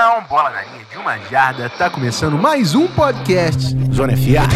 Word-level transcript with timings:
Atenção, 0.00 0.24
bola 0.30 0.48
na 0.48 0.62
linha 0.62 0.84
de 0.90 0.96
uma 0.96 1.18
jarda, 1.28 1.68
tá 1.68 1.90
começando 1.90 2.38
mais 2.38 2.74
um 2.74 2.88
podcast 2.88 3.76
Zona 3.92 4.14
FA. 4.16 4.48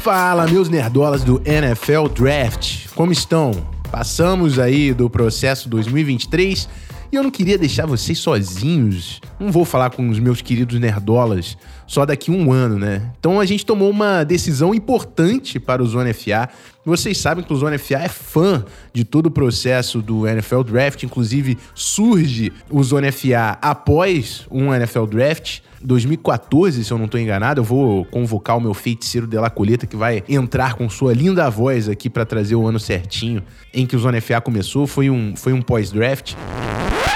Fala, 0.00 0.46
meus 0.46 0.68
nerdolas 0.68 1.24
do 1.24 1.42
NFL 1.44 2.06
Draft. 2.14 2.86
Como 2.94 3.10
estão? 3.10 3.50
Passamos 3.90 4.60
aí 4.60 4.94
do 4.94 5.10
processo 5.10 5.68
2023 5.68 6.68
e 7.10 7.16
eu 7.16 7.22
não 7.22 7.30
queria 7.30 7.58
deixar 7.58 7.86
vocês 7.86 8.18
sozinhos. 8.18 9.20
Não 9.38 9.50
vou 9.50 9.64
falar 9.64 9.90
com 9.90 10.08
os 10.08 10.18
meus 10.18 10.40
queridos 10.40 10.78
nerdolas 10.78 11.56
só 11.86 12.04
daqui 12.04 12.30
um 12.30 12.52
ano, 12.52 12.78
né? 12.78 13.10
Então 13.18 13.40
a 13.40 13.44
gente 13.44 13.64
tomou 13.64 13.88
uma 13.88 14.24
decisão 14.24 14.74
importante 14.74 15.60
para 15.60 15.82
o 15.82 15.86
Zona 15.86 16.12
FA. 16.12 16.48
Vocês 16.84 17.18
sabem 17.18 17.44
que 17.44 17.52
o 17.52 17.56
Zona 17.56 17.78
FA 17.78 17.96
é 17.96 18.08
fã 18.08 18.64
de 18.92 19.04
todo 19.04 19.26
o 19.26 19.30
processo 19.30 20.00
do 20.00 20.26
NFL 20.26 20.62
Draft, 20.62 21.02
inclusive 21.02 21.58
surge 21.74 22.52
o 22.70 22.82
Zona 22.82 23.10
FA 23.12 23.58
após 23.60 24.46
um 24.50 24.74
NFL 24.74 25.06
Draft. 25.06 25.60
2014, 25.82 26.84
se 26.84 26.90
eu 26.90 26.98
não 26.98 27.04
estou 27.04 27.20
enganado, 27.20 27.60
eu 27.60 27.64
vou 27.64 28.04
convocar 28.06 28.56
o 28.56 28.60
meu 28.60 28.74
feiticeiro 28.74 29.26
de 29.26 29.36
la 29.36 29.50
coleta 29.50 29.86
que 29.86 29.96
vai 29.96 30.24
entrar 30.28 30.74
com 30.74 30.88
sua 30.88 31.12
linda 31.12 31.48
voz 31.50 31.88
aqui 31.88 32.08
para 32.10 32.24
trazer 32.24 32.56
o 32.56 32.66
ano 32.66 32.80
certinho 32.80 33.42
em 33.72 33.86
que 33.86 33.94
o 33.94 33.98
Zona 33.98 34.20
FA 34.20 34.40
começou. 34.40 34.86
Foi 34.86 35.10
um, 35.10 35.36
foi 35.36 35.52
um 35.52 35.62
pós-draft. 35.62 36.34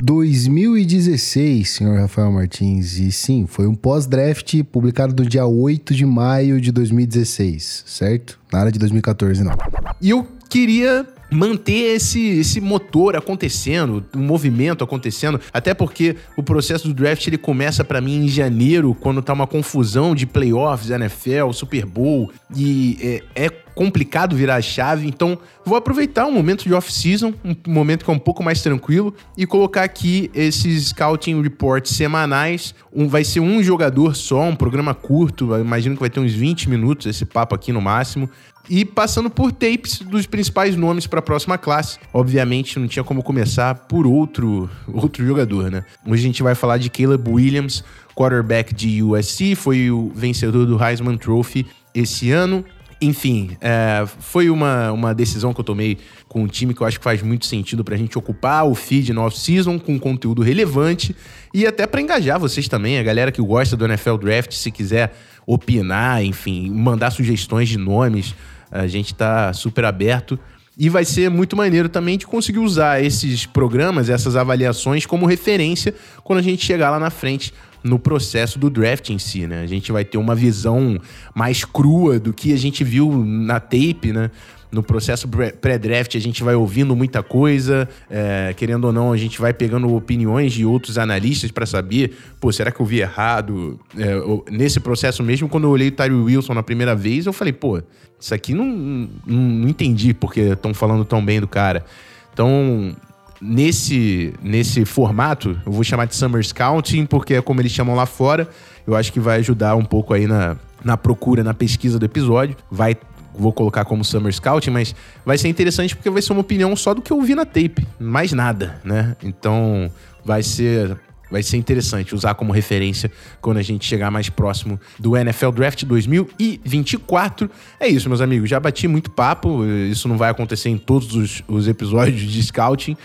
2016, 0.03 1.69
senhor 1.69 1.99
Rafael 1.99 2.33
Martins. 2.33 2.99
E 2.99 3.13
sim, 3.13 3.47
foi 3.47 3.67
um 3.67 3.75
pós-draft 3.75 4.63
publicado 4.65 5.23
no 5.23 5.29
dia 5.29 5.47
8 5.47 5.95
de 5.95 6.07
maio 6.07 6.61
de 6.61 6.73
2016, 6.73 7.85
certo? 7.87 8.39
Nada 8.53 8.73
de 8.73 8.79
2014, 8.79 9.45
não. 9.45 9.53
E 10.01 10.11
eu 10.11 10.27
queria 10.49 11.07
manter 11.31 11.95
esse, 11.95 12.21
esse 12.41 12.61
motor 12.61 13.15
acontecendo, 13.15 14.05
o 14.15 14.19
um 14.19 14.23
movimento 14.23 14.83
acontecendo, 14.83 15.41
até 15.53 15.73
porque 15.73 16.17
o 16.37 16.43
processo 16.43 16.89
do 16.89 16.95
draft 16.95 17.25
ele 17.27 17.39
começa 17.39 17.85
para 17.85 18.01
mim 18.01 18.25
em 18.25 18.29
janeiro, 18.29 18.97
quando 18.99 19.23
tá 19.23 19.33
uma 19.33 19.47
confusão 19.47 20.15
de 20.15 20.27
playoffs, 20.27 20.91
NFL, 20.91 21.53
Super 21.53 21.87
Bowl, 21.87 22.33
e 22.55 23.23
é, 23.37 23.45
é 23.45 23.51
complicado 23.81 24.37
virar 24.37 24.57
a 24.57 24.61
chave, 24.61 25.09
então 25.09 25.39
vou 25.65 25.75
aproveitar 25.75 26.27
um 26.27 26.31
momento 26.31 26.65
de 26.65 26.75
off-season, 26.75 27.33
um 27.43 27.73
momento 27.73 28.05
que 28.05 28.11
é 28.11 28.13
um 28.13 28.19
pouco 28.19 28.43
mais 28.43 28.61
tranquilo, 28.61 29.15
e 29.39 29.47
colocar 29.47 29.85
aqui 29.85 30.31
esses 30.35 30.89
scouting 30.89 31.41
reports 31.41 31.97
semanais. 31.97 32.75
Um, 32.95 33.09
vai 33.09 33.25
ser 33.25 33.41
um 33.41 33.63
jogador 33.63 34.15
só, 34.15 34.43
um 34.43 34.55
programa 34.55 34.93
curto, 34.93 35.57
imagino 35.57 35.95
que 35.95 36.01
vai 36.01 36.11
ter 36.11 36.21
uns 36.21 36.35
20 36.35 36.69
minutos 36.69 37.07
esse 37.07 37.25
papo 37.25 37.55
aqui 37.55 37.73
no 37.73 37.81
máximo 37.81 38.29
e 38.69 38.85
passando 38.85 39.31
por 39.31 39.51
tapes 39.51 40.01
dos 40.01 40.27
principais 40.27 40.77
nomes 40.77 41.07
para 41.07 41.21
a 41.21 41.23
próxima 41.23 41.57
classe. 41.57 41.99
Obviamente, 42.13 42.79
não 42.79 42.87
tinha 42.87 43.03
como 43.03 43.23
começar 43.23 43.75
por 43.75 44.07
outro, 44.07 44.69
outro 44.93 45.27
jogador, 45.27 45.71
né? 45.71 45.87
Hoje 46.07 46.23
a 46.23 46.27
gente 46.27 46.43
vai 46.43 46.55
falar 46.55 46.77
de 46.77 46.91
Caleb 46.91 47.31
Williams, 47.31 47.83
quarterback 48.15 48.75
de 48.75 49.03
USC, 49.03 49.55
foi 49.55 49.91
o 49.91 50.13
vencedor 50.15 50.67
do 50.67 50.85
Heisman 50.85 51.17
Trophy 51.17 51.67
esse 51.95 52.31
ano. 52.31 52.63
Enfim, 53.03 53.57
é, 53.63 54.05
foi 54.19 54.51
uma, 54.51 54.93
uma 54.93 55.15
decisão 55.15 55.55
que 55.55 55.61
eu 55.61 55.65
tomei 55.65 55.97
com 56.29 56.43
um 56.43 56.47
time 56.47 56.75
que 56.75 56.83
eu 56.83 56.87
acho 56.87 56.99
que 56.99 57.05
faz 57.05 57.23
muito 57.23 57.47
sentido 57.47 57.83
para 57.83 57.95
a 57.95 57.99
gente 57.99 58.19
ocupar 58.19 58.67
o 58.67 58.75
feed 58.75 59.15
no 59.15 59.23
off-season 59.23 59.79
com 59.79 59.99
conteúdo 59.99 60.43
relevante 60.43 61.17
e 61.55 61.67
até 61.67 61.87
para 61.87 62.03
engajar 62.03 62.39
vocês 62.39 62.69
também, 62.69 62.99
a 62.99 63.03
galera 63.03 63.33
que 63.33 63.41
gosta 63.41 63.75
do 63.75 63.87
NFL 63.87 64.17
Draft, 64.17 64.53
se 64.53 64.71
quiser 64.71 65.15
opinar, 65.47 66.23
enfim, 66.23 66.71
mandar 66.71 67.11
sugestões 67.11 67.71
de 67.71 67.79
nomes, 67.79 68.35
a 68.71 68.87
gente 68.87 69.13
está 69.13 69.53
super 69.53 69.85
aberto. 69.87 70.39
E 70.79 70.89
vai 70.89 71.05
ser 71.05 71.29
muito 71.29 71.57
maneiro 71.57 71.89
também 71.89 72.17
de 72.17 72.27
conseguir 72.27 72.61
usar 72.61 73.03
esses 73.03 73.45
programas, 73.45 74.09
essas 74.09 74.37
avaliações 74.37 75.05
como 75.05 75.27
referência 75.27 75.95
quando 76.23 76.39
a 76.39 76.43
gente 76.43 76.65
chegar 76.65 76.91
lá 76.91 76.99
na 76.99 77.11
frente 77.11 77.53
no 77.83 77.99
processo 77.99 78.59
do 78.59 78.69
draft 78.69 79.11
em 79.11 79.19
si, 79.19 79.47
né? 79.47 79.63
A 79.63 79.67
gente 79.67 79.91
vai 79.91 80.05
ter 80.05 80.19
uma 80.19 80.35
visão 80.35 80.99
mais 81.35 81.65
crua 81.65 82.19
do 82.19 82.33
que 82.33 82.53
a 82.53 82.57
gente 82.57 82.85
viu 82.85 83.25
na 83.25 83.59
tape, 83.59 84.13
né? 84.13 84.31
No 84.73 84.85
processo 84.85 85.29
pré-draft 85.61 86.15
a 86.15 86.21
gente 86.21 86.45
vai 86.45 86.55
ouvindo 86.55 86.95
muita 86.95 87.25
coisa, 87.25 87.89
é, 88.09 88.55
querendo 88.57 88.85
ou 88.85 88.93
não, 88.93 89.13
a 89.13 89.17
gente 89.17 89.41
vai 89.41 89.53
pegando 89.53 89.93
opiniões 89.93 90.53
de 90.53 90.65
outros 90.65 90.97
analistas 90.97 91.51
para 91.51 91.67
saber, 91.67 92.17
pô, 92.39 92.53
será 92.53 92.71
que 92.71 92.81
eu 92.81 92.87
vi 92.87 93.01
errado? 93.01 93.81
É, 93.99 94.15
nesse 94.49 94.79
processo 94.79 95.25
mesmo, 95.25 95.49
quando 95.49 95.65
eu 95.65 95.71
olhei 95.71 95.89
o 95.89 95.93
Tyree 95.93 96.15
Wilson 96.15 96.55
na 96.55 96.63
primeira 96.63 96.95
vez, 96.95 97.27
eu 97.27 97.33
falei, 97.33 97.53
pô, 97.53 97.83
isso 98.19 98.33
aqui 98.33 98.55
não, 98.55 98.65
não, 98.65 99.09
não 99.27 99.69
entendi 99.69 100.15
porque 100.15 100.41
estão 100.41 100.73
falando 100.73 101.05
tão 101.05 101.25
bem 101.25 101.41
do 101.41 101.49
cara. 101.49 101.85
Então, 102.33 102.95
nesse, 103.41 104.35
nesse 104.43 104.85
formato, 104.85 105.59
eu 105.65 105.73
vou 105.73 105.83
chamar 105.83 106.07
de 106.07 106.15
Summer 106.15 106.45
Scouting, 106.45 107.07
porque 107.07 107.35
é 107.35 107.43
como 107.43 107.61
eles 107.61 107.73
chamam 107.73 107.95
lá 107.95 108.07
fora. 108.07 108.49
Eu 108.87 108.97
acho 108.97 109.13
que 109.13 109.21
vai 109.21 109.39
ajudar 109.39 109.77
um 109.77 109.85
pouco 109.85 110.13
aí 110.13 110.27
na, 110.27 110.57
na 110.85 110.97
procura, 110.97 111.43
na 111.43 111.55
pesquisa 111.55 111.99
do 111.99 112.05
episódio. 112.05 112.57
Vai 112.71 112.97
vou 113.33 113.53
colocar 113.53 113.85
como 113.85 114.05
Summer 114.05 114.33
Scouting, 114.33 114.71
mas 114.71 114.95
vai 115.25 115.39
ser 115.39 115.49
interessante 115.49 115.95
porque 115.95 116.11
vai 116.11 116.21
ser 116.21 116.33
uma 116.33 116.41
opinião 116.41 116.75
só 116.77 116.93
do 116.93 117.01
que 117.01 117.13
eu 117.13 117.23
vi 117.23 117.35
na 117.35 117.47
tape, 117.47 117.87
mais 117.99 118.33
nada, 118.33 118.81
né? 118.85 119.17
Então 119.23 119.91
vai 120.25 120.43
ser 120.43 120.99
vai 121.31 121.43
ser 121.43 121.57
interessante 121.57 122.15
usar 122.15 122.35
como 122.35 122.53
referência 122.53 123.11
quando 123.41 123.59
a 123.59 123.63
gente 123.63 123.87
chegar 123.87 124.11
mais 124.11 124.29
próximo 124.29 124.81
do 124.99 125.17
NFL 125.17 125.51
Draft 125.51 125.85
2024. 125.85 127.49
É 127.79 127.87
isso, 127.87 128.09
meus 128.09 128.21
amigos. 128.21 128.51
Já 128.51 128.59
bati 128.59 128.89
muito 128.89 129.11
papo. 129.11 129.65
Isso 129.65 130.09
não 130.09 130.19
vai 130.19 130.31
acontecer 130.31 130.71
em 130.71 130.77
todos 130.77 131.15
os, 131.15 131.43
os 131.47 131.69
episódios 131.69 132.21
de 132.21 132.43
scouting, 132.43 132.97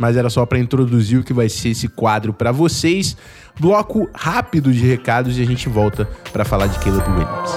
mas 0.00 0.16
era 0.16 0.30
só 0.30 0.46
para 0.46 0.58
introduzir 0.58 1.18
o 1.20 1.22
que 1.22 1.34
vai 1.34 1.46
ser 1.50 1.68
esse 1.68 1.86
quadro 1.86 2.32
para 2.32 2.50
vocês. 2.50 3.14
Bloco 3.60 4.08
rápido 4.14 4.72
de 4.72 4.80
recados 4.86 5.36
e 5.36 5.42
a 5.42 5.44
gente 5.44 5.68
volta 5.68 6.08
para 6.32 6.42
falar 6.42 6.68
de 6.68 6.78
Caleb 6.78 7.06
Williams. 7.10 7.50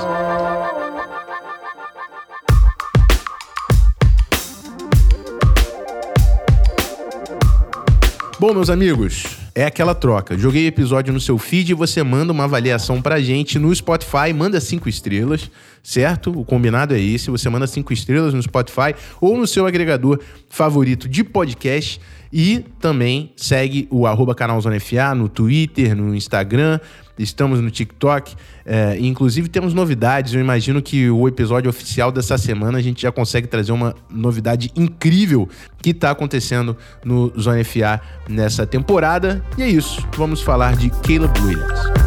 Bom, 8.37 8.53
meus 8.53 8.69
amigos, 8.69 9.37
é 9.55 9.65
aquela 9.65 9.93
troca. 9.93 10.37
Joguei 10.37 10.65
episódio 10.65 11.13
no 11.13 11.19
seu 11.19 11.37
feed 11.37 11.71
e 11.71 11.73
você 11.75 12.01
manda 12.01 12.31
uma 12.31 12.45
avaliação 12.45 13.01
pra 13.01 13.21
gente 13.21 13.59
no 13.59 13.73
Spotify, 13.73 14.33
manda 14.35 14.59
cinco 14.59 14.89
estrelas, 14.89 15.49
certo? 15.83 16.31
O 16.31 16.43
combinado 16.43 16.95
é 16.95 16.99
esse. 16.99 17.29
Você 17.29 17.49
manda 17.49 17.67
cinco 17.67 17.93
estrelas 17.93 18.33
no 18.33 18.41
Spotify 18.41 18.95
ou 19.21 19.37
no 19.37 19.45
seu 19.45 19.65
agregador 19.67 20.19
favorito 20.49 21.07
de 21.07 21.23
podcast. 21.23 22.01
E 22.35 22.65
também 22.79 23.31
segue 23.35 23.87
o 23.91 24.07
arroba 24.07 24.33
canalzonefa 24.33 25.13
no 25.13 25.29
Twitter, 25.29 25.95
no 25.95 26.15
Instagram, 26.15 26.79
estamos 27.17 27.59
no 27.59 27.69
TikTok. 27.69 28.35
É, 28.65 28.97
inclusive 28.99 29.47
temos 29.47 29.73
novidades. 29.73 30.33
Eu 30.33 30.41
imagino 30.41 30.81
que 30.81 31.09
o 31.09 31.27
episódio 31.27 31.69
oficial 31.69 32.11
dessa 32.11 32.37
semana 32.37 32.77
a 32.77 32.81
gente 32.81 33.01
já 33.01 33.11
consegue 33.11 33.47
trazer 33.47 33.71
uma 33.71 33.95
novidade 34.09 34.71
incrível 34.75 35.47
que 35.81 35.91
está 35.91 36.11
acontecendo 36.11 36.77
no 37.03 37.31
Zone 37.39 37.63
FA 37.63 38.01
nessa 38.27 38.65
temporada. 38.65 39.43
E 39.57 39.63
é 39.63 39.67
isso. 39.67 40.05
Vamos 40.15 40.41
falar 40.41 40.75
de 40.75 40.89
Caleb 40.89 41.39
Williams. 41.41 42.02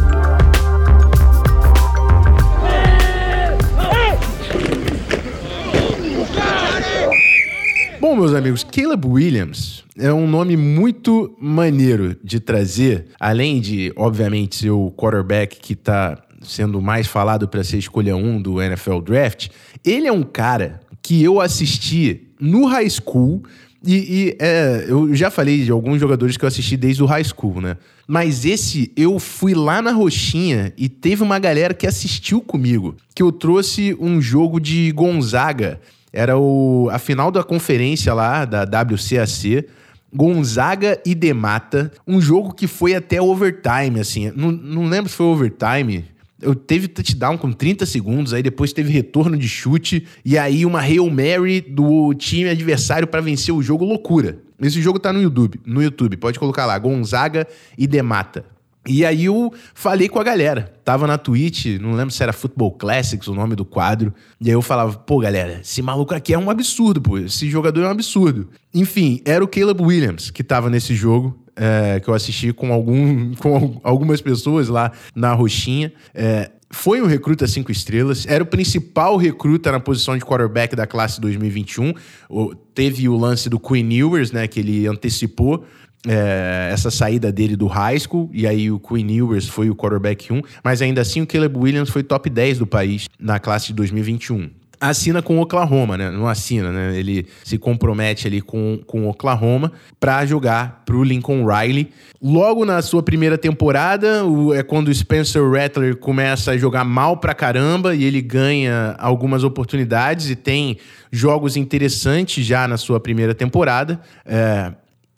Bom, 8.07 8.15
meus 8.15 8.33
amigos, 8.33 8.63
Caleb 8.63 9.05
Williams 9.05 9.83
é 9.97 10.13
um 10.13 10.25
nome 10.25 10.55
muito 10.55 11.35
maneiro 11.41 12.15
de 12.23 12.39
trazer, 12.39 13.07
além 13.19 13.59
de, 13.59 13.91
obviamente, 13.97 14.55
ser 14.55 14.69
o 14.69 14.89
quarterback 14.91 15.59
que 15.59 15.73
está 15.73 16.17
sendo 16.41 16.81
mais 16.81 17.05
falado 17.05 17.49
para 17.49 17.65
ser 17.65 17.79
escolha 17.79 18.15
1 18.15 18.41
do 18.41 18.61
NFL 18.61 19.01
Draft. 19.01 19.49
Ele 19.83 20.07
é 20.07 20.11
um 20.11 20.23
cara 20.23 20.79
que 21.01 21.21
eu 21.21 21.41
assisti 21.41 22.29
no 22.39 22.65
high 22.67 22.89
school. 22.89 23.43
E, 23.85 23.95
e 23.95 24.37
é, 24.39 24.85
eu 24.87 25.13
já 25.13 25.29
falei 25.29 25.65
de 25.65 25.71
alguns 25.71 25.99
jogadores 25.99 26.37
que 26.37 26.45
eu 26.45 26.47
assisti 26.47 26.77
desde 26.77 27.03
o 27.03 27.05
high 27.05 27.25
school, 27.25 27.59
né? 27.59 27.75
Mas 28.07 28.45
esse 28.45 28.89
eu 28.95 29.19
fui 29.19 29.53
lá 29.53 29.81
na 29.81 29.91
Roxinha 29.91 30.71
e 30.77 30.87
teve 30.87 31.23
uma 31.23 31.39
galera 31.39 31.73
que 31.73 31.85
assistiu 31.85 32.39
comigo. 32.39 32.95
Que 33.13 33.21
eu 33.21 33.33
trouxe 33.33 33.97
um 33.99 34.21
jogo 34.21 34.61
de 34.61 34.93
Gonzaga 34.93 35.81
era 36.17 36.35
o, 36.35 36.89
a 36.91 36.97
final 36.97 37.29
da 37.29 37.43
conferência 37.43 38.11
lá, 38.11 38.43
da 38.43 38.63
WCAC. 38.63 39.67
Gonzaga 40.11 40.99
e 41.05 41.13
Demata. 41.13 41.91
Um 42.07 42.19
jogo 42.19 42.53
que 42.53 42.65
foi 42.65 42.95
até 42.95 43.21
overtime, 43.21 43.99
assim. 43.99 44.31
Não, 44.35 44.51
não 44.51 44.87
lembro 44.87 45.11
se 45.11 45.15
foi 45.15 45.27
overtime. 45.27 46.05
Eu 46.41 46.55
teve 46.55 46.87
touchdown 46.87 47.37
com 47.37 47.51
30 47.51 47.85
segundos, 47.85 48.33
aí 48.33 48.41
depois 48.41 48.73
teve 48.73 48.91
retorno 48.91 49.37
de 49.37 49.47
chute, 49.47 50.07
e 50.25 50.37
aí 50.37 50.65
uma 50.65 50.79
Hail 50.79 51.07
Mary 51.09 51.61
do 51.61 52.13
time 52.15 52.49
adversário 52.49 53.07
para 53.07 53.21
vencer 53.21 53.53
o 53.53 53.61
jogo, 53.61 53.85
loucura. 53.85 54.39
Esse 54.59 54.81
jogo 54.81 54.97
tá 54.97 55.13
no 55.13 55.21
YouTube, 55.21 55.59
no 55.65 55.83
YouTube, 55.83 56.17
pode 56.17 56.39
colocar 56.39 56.65
lá, 56.65 56.79
Gonzaga 56.79 57.47
e 57.77 57.85
Demata. 57.85 58.43
E 58.87 59.05
aí 59.05 59.25
eu 59.25 59.53
falei 59.73 60.07
com 60.07 60.19
a 60.19 60.23
galera. 60.23 60.73
Tava 60.83 61.05
na 61.05 61.17
Twitch, 61.17 61.79
não 61.79 61.91
lembro 61.91 62.13
se 62.13 62.23
era 62.23 62.31
Football 62.31 62.71
Classics 62.71 63.27
o 63.27 63.33
nome 63.33 63.55
do 63.55 63.65
quadro. 63.65 64.13
E 64.39 64.47
aí 64.47 64.53
eu 64.53 64.61
falava, 64.61 64.97
pô, 64.97 65.19
galera, 65.19 65.59
esse 65.61 65.81
maluco 65.81 66.15
aqui 66.15 66.33
é 66.33 66.39
um 66.39 66.49
absurdo, 66.49 67.01
pô. 67.01 67.17
Esse 67.17 67.49
jogador 67.49 67.83
é 67.83 67.87
um 67.87 67.91
absurdo. 67.91 68.49
Enfim, 68.73 69.21
era 69.25 69.43
o 69.43 69.47
Caleb 69.47 69.81
Williams 69.81 70.31
que 70.31 70.43
tava 70.43 70.69
nesse 70.69 70.95
jogo. 70.95 71.37
É, 71.59 71.99
que 71.99 72.07
eu 72.07 72.13
assisti 72.13 72.53
com, 72.53 72.71
algum, 72.71 73.33
com 73.41 73.81
algumas 73.83 74.21
pessoas 74.21 74.67
lá 74.67 74.91
na 75.15 75.33
Roxinha. 75.33 75.91
É, 76.13 76.51
foi 76.69 77.01
um 77.01 77.05
recruta 77.05 77.47
cinco 77.47 77.71
estrelas, 77.71 78.25
era 78.27 78.43
o 78.43 78.47
principal 78.47 79.15
recruta 79.15 79.71
na 79.71 79.79
posição 79.79 80.17
de 80.17 80.23
quarterback 80.23 80.75
da 80.75 80.85
classe 80.85 81.19
2021. 81.21 81.93
O, 82.29 82.53
teve 82.53 83.07
o 83.07 83.15
lance 83.15 83.49
do 83.49 83.59
Queen 83.59 83.91
Ewers, 83.93 84.31
né, 84.31 84.47
que 84.47 84.59
ele 84.59 84.85
antecipou 84.85 85.65
é, 86.05 86.69
essa 86.71 86.91
saída 86.91 87.31
dele 87.31 87.55
do 87.55 87.67
high 87.67 87.99
school, 87.99 88.29
e 88.33 88.45
aí 88.45 88.69
o 88.69 88.79
Queen 88.79 89.09
Ewers 89.11 89.47
foi 89.47 89.69
o 89.69 89.75
quarterback 89.75 90.31
1, 90.31 90.41
mas 90.63 90.81
ainda 90.81 91.01
assim 91.01 91.21
o 91.21 91.27
Caleb 91.27 91.57
Williams 91.57 91.89
foi 91.89 92.03
top 92.03 92.29
10 92.29 92.59
do 92.59 92.67
país 92.67 93.07
na 93.19 93.39
classe 93.39 93.67
de 93.67 93.73
2021 93.73 94.49
assina 94.79 95.21
com 95.21 95.37
o 95.37 95.41
Oklahoma, 95.41 95.97
né? 95.97 96.11
Não 96.11 96.27
assina, 96.27 96.71
né? 96.71 96.97
Ele 96.97 97.27
se 97.43 97.57
compromete 97.57 98.27
ali 98.27 98.41
com, 98.41 98.79
com 98.85 99.05
o 99.05 99.09
Oklahoma 99.09 99.71
para 99.99 100.25
jogar 100.25 100.83
pro 100.85 101.03
Lincoln 101.03 101.45
Riley. 101.45 101.91
Logo 102.21 102.65
na 102.65 102.81
sua 102.81 103.01
primeira 103.01 103.37
temporada, 103.37 104.25
o, 104.25 104.53
é 104.53 104.63
quando 104.63 104.89
o 104.89 104.93
Spencer 104.93 105.49
Rattler 105.49 105.97
começa 105.97 106.51
a 106.51 106.57
jogar 106.57 106.83
mal 106.83 107.17
pra 107.17 107.33
caramba 107.33 107.95
e 107.95 108.03
ele 108.03 108.21
ganha 108.21 108.95
algumas 108.99 109.43
oportunidades 109.43 110.29
e 110.29 110.35
tem 110.35 110.77
jogos 111.11 111.57
interessantes 111.57 112.45
já 112.45 112.67
na 112.67 112.77
sua 112.77 112.99
primeira 112.99 113.33
temporada. 113.33 113.99
É, 114.25 114.73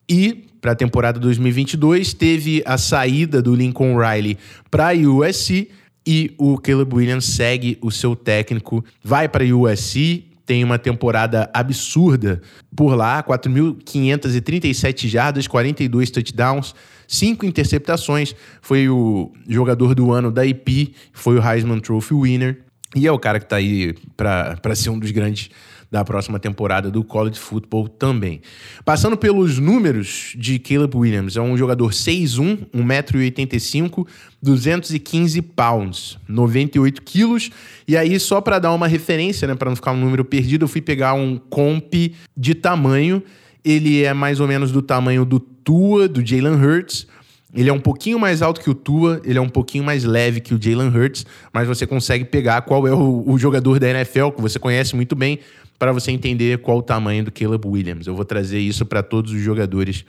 e 0.09 0.48
para 0.61 0.71
a 0.73 0.75
temporada 0.75 1.19
2022 1.19 2.13
teve 2.13 2.61
a 2.65 2.77
saída 2.77 3.41
do 3.41 3.55
Lincoln 3.55 3.97
Riley 3.97 4.37
para 4.69 4.89
a 4.89 4.93
USC 4.93 5.69
e 6.05 6.33
o 6.37 6.57
Caleb 6.57 6.95
Williams 6.95 7.25
segue 7.25 7.77
o 7.81 7.91
seu 7.91 8.15
técnico, 8.15 8.83
vai 9.03 9.29
para 9.29 9.43
a 9.43 9.55
USC, 9.55 10.25
tem 10.45 10.63
uma 10.63 10.79
temporada 10.79 11.49
absurda 11.53 12.41
por 12.75 12.95
lá, 12.95 13.21
4.537 13.21 15.07
jardas, 15.07 15.47
42 15.47 16.09
touchdowns, 16.09 16.73
5 17.07 17.45
interceptações, 17.45 18.33
foi 18.61 18.89
o 18.89 19.31
jogador 19.47 19.93
do 19.93 20.11
ano 20.11 20.31
da 20.31 20.43
IP, 20.45 20.95
foi 21.13 21.37
o 21.37 21.47
Heisman 21.47 21.79
Trophy 21.79 22.15
winner, 22.15 22.61
e 22.95 23.05
é 23.05 23.11
o 23.11 23.19
cara 23.19 23.39
que 23.39 23.45
está 23.45 23.57
aí 23.57 23.93
para 24.17 24.73
ser 24.73 24.89
um 24.89 24.97
dos 24.97 25.11
grandes 25.11 25.51
da 25.91 26.05
próxima 26.05 26.39
temporada 26.39 26.91
do 26.91 27.03
college 27.03 27.39
football 27.39 27.87
também. 27.87 28.41
Passando 28.85 29.17
pelos 29.17 29.57
números 29.57 30.33
de 30.37 30.59
Caleb 30.59 30.95
Williams, 30.95 31.35
é 31.35 31.41
um 31.41 31.57
jogador 31.57 31.91
6'1, 31.91 32.67
1,85m, 32.75 34.05
215 34.41 35.41
pounds, 35.41 36.19
98 36.27 37.01
quilos. 37.01 37.49
E 37.87 37.97
aí, 37.97 38.19
só 38.19 38.39
para 38.39 38.59
dar 38.59 38.71
uma 38.71 38.87
referência, 38.87 39.47
né, 39.47 39.55
para 39.55 39.69
não 39.69 39.75
ficar 39.75 39.91
um 39.91 39.99
número 39.99 40.23
perdido, 40.23 40.65
eu 40.65 40.69
fui 40.69 40.81
pegar 40.81 41.13
um 41.13 41.37
comp 41.37 41.93
de 42.37 42.53
tamanho. 42.53 43.23
Ele 43.65 44.03
é 44.03 44.13
mais 44.13 44.39
ou 44.39 44.47
menos 44.47 44.71
do 44.71 44.81
tamanho 44.81 45.25
do 45.25 45.39
Tua, 45.39 46.07
do 46.07 46.25
Jalen 46.25 46.53
Hurts. 46.53 47.07
Ele 47.53 47.67
é 47.67 47.73
um 47.73 47.79
pouquinho 47.79 48.19
mais 48.19 48.43
alto 48.43 48.61
que 48.61 48.69
o 48.69 48.75
Tua, 48.75 49.19
ele 49.25 49.39
é 49.39 49.41
um 49.41 49.49
pouquinho 49.49 49.83
mais 49.83 50.03
leve 50.03 50.39
que 50.39 50.53
o 50.53 50.61
Jalen 50.61 50.89
Hurts, 50.89 51.25
mas 51.51 51.67
você 51.67 51.87
consegue 51.87 52.23
pegar 52.23 52.61
qual 52.61 52.87
é 52.87 52.93
o, 52.93 53.23
o 53.25 53.39
jogador 53.39 53.79
da 53.79 53.89
NFL 53.89 54.29
que 54.29 54.41
você 54.41 54.59
conhece 54.59 54.95
muito 54.95 55.15
bem 55.15 55.39
para 55.79 55.93
você 55.93 56.11
entender 56.11 56.59
qual 56.59 56.77
o 56.79 56.83
tamanho 56.83 57.23
do 57.23 57.31
Caleb 57.31 57.65
Williams. 57.65 58.05
Eu 58.05 58.13
vou 58.13 58.25
trazer 58.25 58.59
isso 58.59 58.85
para 58.85 59.01
todos 59.01 59.31
os 59.31 59.39
jogadores 59.39 60.03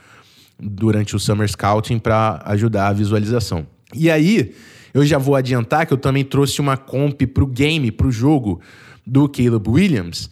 durante 0.59 1.15
o 1.15 1.21
Summer 1.21 1.49
Scouting 1.49 2.01
para 2.01 2.43
ajudar 2.45 2.89
a 2.89 2.93
visualização. 2.93 3.67
E 3.95 4.11
aí, 4.11 4.53
eu 4.93 5.07
já 5.07 5.17
vou 5.17 5.37
adiantar 5.37 5.87
que 5.87 5.93
eu 5.93 5.99
também 5.99 6.25
trouxe 6.25 6.61
uma 6.61 6.77
comp 6.77 7.23
para 7.23 7.45
o 7.45 7.47
game, 7.47 7.93
para 7.93 8.09
o 8.09 8.13
jogo 8.13 8.61
do 9.07 9.29
Caleb 9.29 9.71
Williams. 9.71 10.29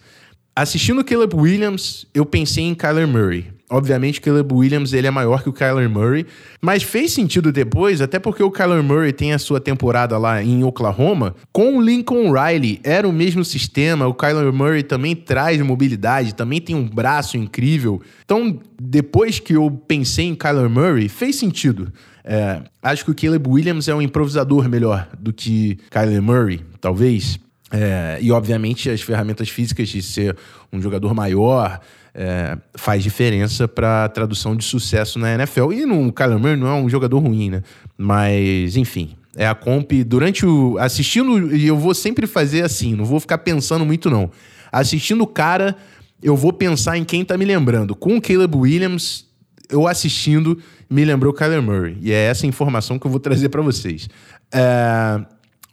Assistindo 0.54 1.00
o 1.00 1.04
Caleb 1.04 1.36
Williams, 1.36 2.04
eu 2.12 2.26
pensei 2.26 2.64
em 2.64 2.74
Kyler 2.74 3.06
Murray. 3.06 3.57
Obviamente, 3.70 4.20
Caleb 4.20 4.54
Williams 4.54 4.94
ele 4.94 5.06
é 5.06 5.10
maior 5.10 5.42
que 5.42 5.48
o 5.50 5.52
Kyler 5.52 5.90
Murray, 5.90 6.26
mas 6.60 6.82
fez 6.82 7.12
sentido 7.12 7.52
depois, 7.52 8.00
até 8.00 8.18
porque 8.18 8.42
o 8.42 8.50
Kyler 8.50 8.82
Murray 8.82 9.12
tem 9.12 9.34
a 9.34 9.38
sua 9.38 9.60
temporada 9.60 10.16
lá 10.16 10.42
em 10.42 10.64
Oklahoma 10.64 11.34
com 11.52 11.76
o 11.76 11.80
Lincoln 11.82 12.32
Riley. 12.32 12.80
Era 12.82 13.06
o 13.06 13.12
mesmo 13.12 13.44
sistema, 13.44 14.06
o 14.06 14.14
Kyler 14.14 14.52
Murray 14.52 14.82
também 14.82 15.14
traz 15.14 15.60
mobilidade, 15.60 16.34
também 16.34 16.60
tem 16.60 16.74
um 16.74 16.88
braço 16.88 17.36
incrível. 17.36 18.00
Então, 18.24 18.58
depois 18.80 19.38
que 19.38 19.54
eu 19.54 19.70
pensei 19.86 20.26
em 20.26 20.34
Kyler 20.34 20.70
Murray, 20.70 21.08
fez 21.08 21.36
sentido. 21.36 21.92
É, 22.24 22.62
acho 22.82 23.04
que 23.04 23.10
o 23.10 23.14
Caleb 23.14 23.48
Williams 23.48 23.88
é 23.88 23.94
um 23.94 24.02
improvisador 24.02 24.68
melhor 24.68 25.08
do 25.18 25.32
que 25.32 25.78
Kyler 25.90 26.22
Murray, 26.22 26.60
talvez. 26.80 27.38
É, 27.70 28.18
e, 28.20 28.32
obviamente, 28.32 28.88
as 28.90 29.00
ferramentas 29.00 29.48
físicas 29.48 29.88
de 29.88 30.02
ser 30.02 30.36
um 30.72 30.80
jogador 30.80 31.14
maior, 31.14 31.80
é, 32.14 32.56
faz 32.74 33.02
diferença 33.02 33.68
para 33.68 34.04
a 34.04 34.08
tradução 34.08 34.56
de 34.56 34.64
sucesso 34.64 35.18
na 35.18 35.34
NFL. 35.34 35.72
E 35.72 35.86
no 35.86 36.12
Kyler 36.12 36.38
Murray 36.38 36.56
não 36.56 36.66
é 36.66 36.74
um 36.74 36.88
jogador 36.88 37.18
ruim, 37.18 37.50
né? 37.50 37.62
Mas, 37.96 38.76
enfim, 38.76 39.14
é 39.36 39.46
a 39.46 39.54
comp. 39.54 39.92
Durante 40.06 40.44
o. 40.44 40.76
Assistindo, 40.78 41.54
e 41.54 41.66
eu 41.66 41.78
vou 41.78 41.94
sempre 41.94 42.26
fazer 42.26 42.62
assim, 42.62 42.94
não 42.94 43.04
vou 43.04 43.20
ficar 43.20 43.38
pensando 43.38 43.84
muito, 43.84 44.10
não. 44.10 44.30
Assistindo 44.72 45.22
o 45.22 45.26
cara, 45.26 45.76
eu 46.22 46.36
vou 46.36 46.52
pensar 46.52 46.98
em 46.98 47.04
quem 47.04 47.24
tá 47.24 47.38
me 47.38 47.44
lembrando. 47.44 47.94
Com 47.94 48.16
o 48.16 48.20
Caleb 48.20 48.56
Williams, 48.56 49.26
eu 49.70 49.86
assistindo, 49.86 50.58
me 50.90 51.04
lembrou 51.04 51.32
o 51.32 51.36
Kyler 51.36 51.62
Murray. 51.62 51.98
E 52.00 52.12
é 52.12 52.24
essa 52.24 52.46
informação 52.46 52.98
que 52.98 53.06
eu 53.06 53.10
vou 53.10 53.20
trazer 53.20 53.48
para 53.48 53.62
vocês. 53.62 54.08
É, 54.52 55.20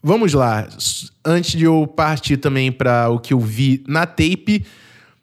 vamos 0.05 0.33
lá. 0.33 0.67
Antes 1.25 1.57
de 1.57 1.63
eu 1.63 1.87
partir 1.87 2.37
também 2.37 2.71
para 2.71 3.09
o 3.09 3.19
que 3.19 3.33
eu 3.33 3.39
vi 3.39 3.83
na 3.87 4.05
tape. 4.05 4.63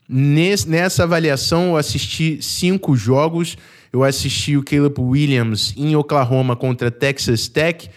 Nessa 0.09 1.05
avaliação, 1.05 1.69
eu 1.69 1.77
assisti 1.77 2.43
cinco 2.43 2.97
jogos. 2.97 3.57
Eu 3.93 4.03
assisti 4.03 4.57
o 4.57 4.65
Caleb 4.65 5.01
Williams 5.01 5.73
em 5.77 5.95
Oklahoma 5.95 6.57
contra 6.57 6.91
Texas 6.91 7.47
Tech 7.47 7.89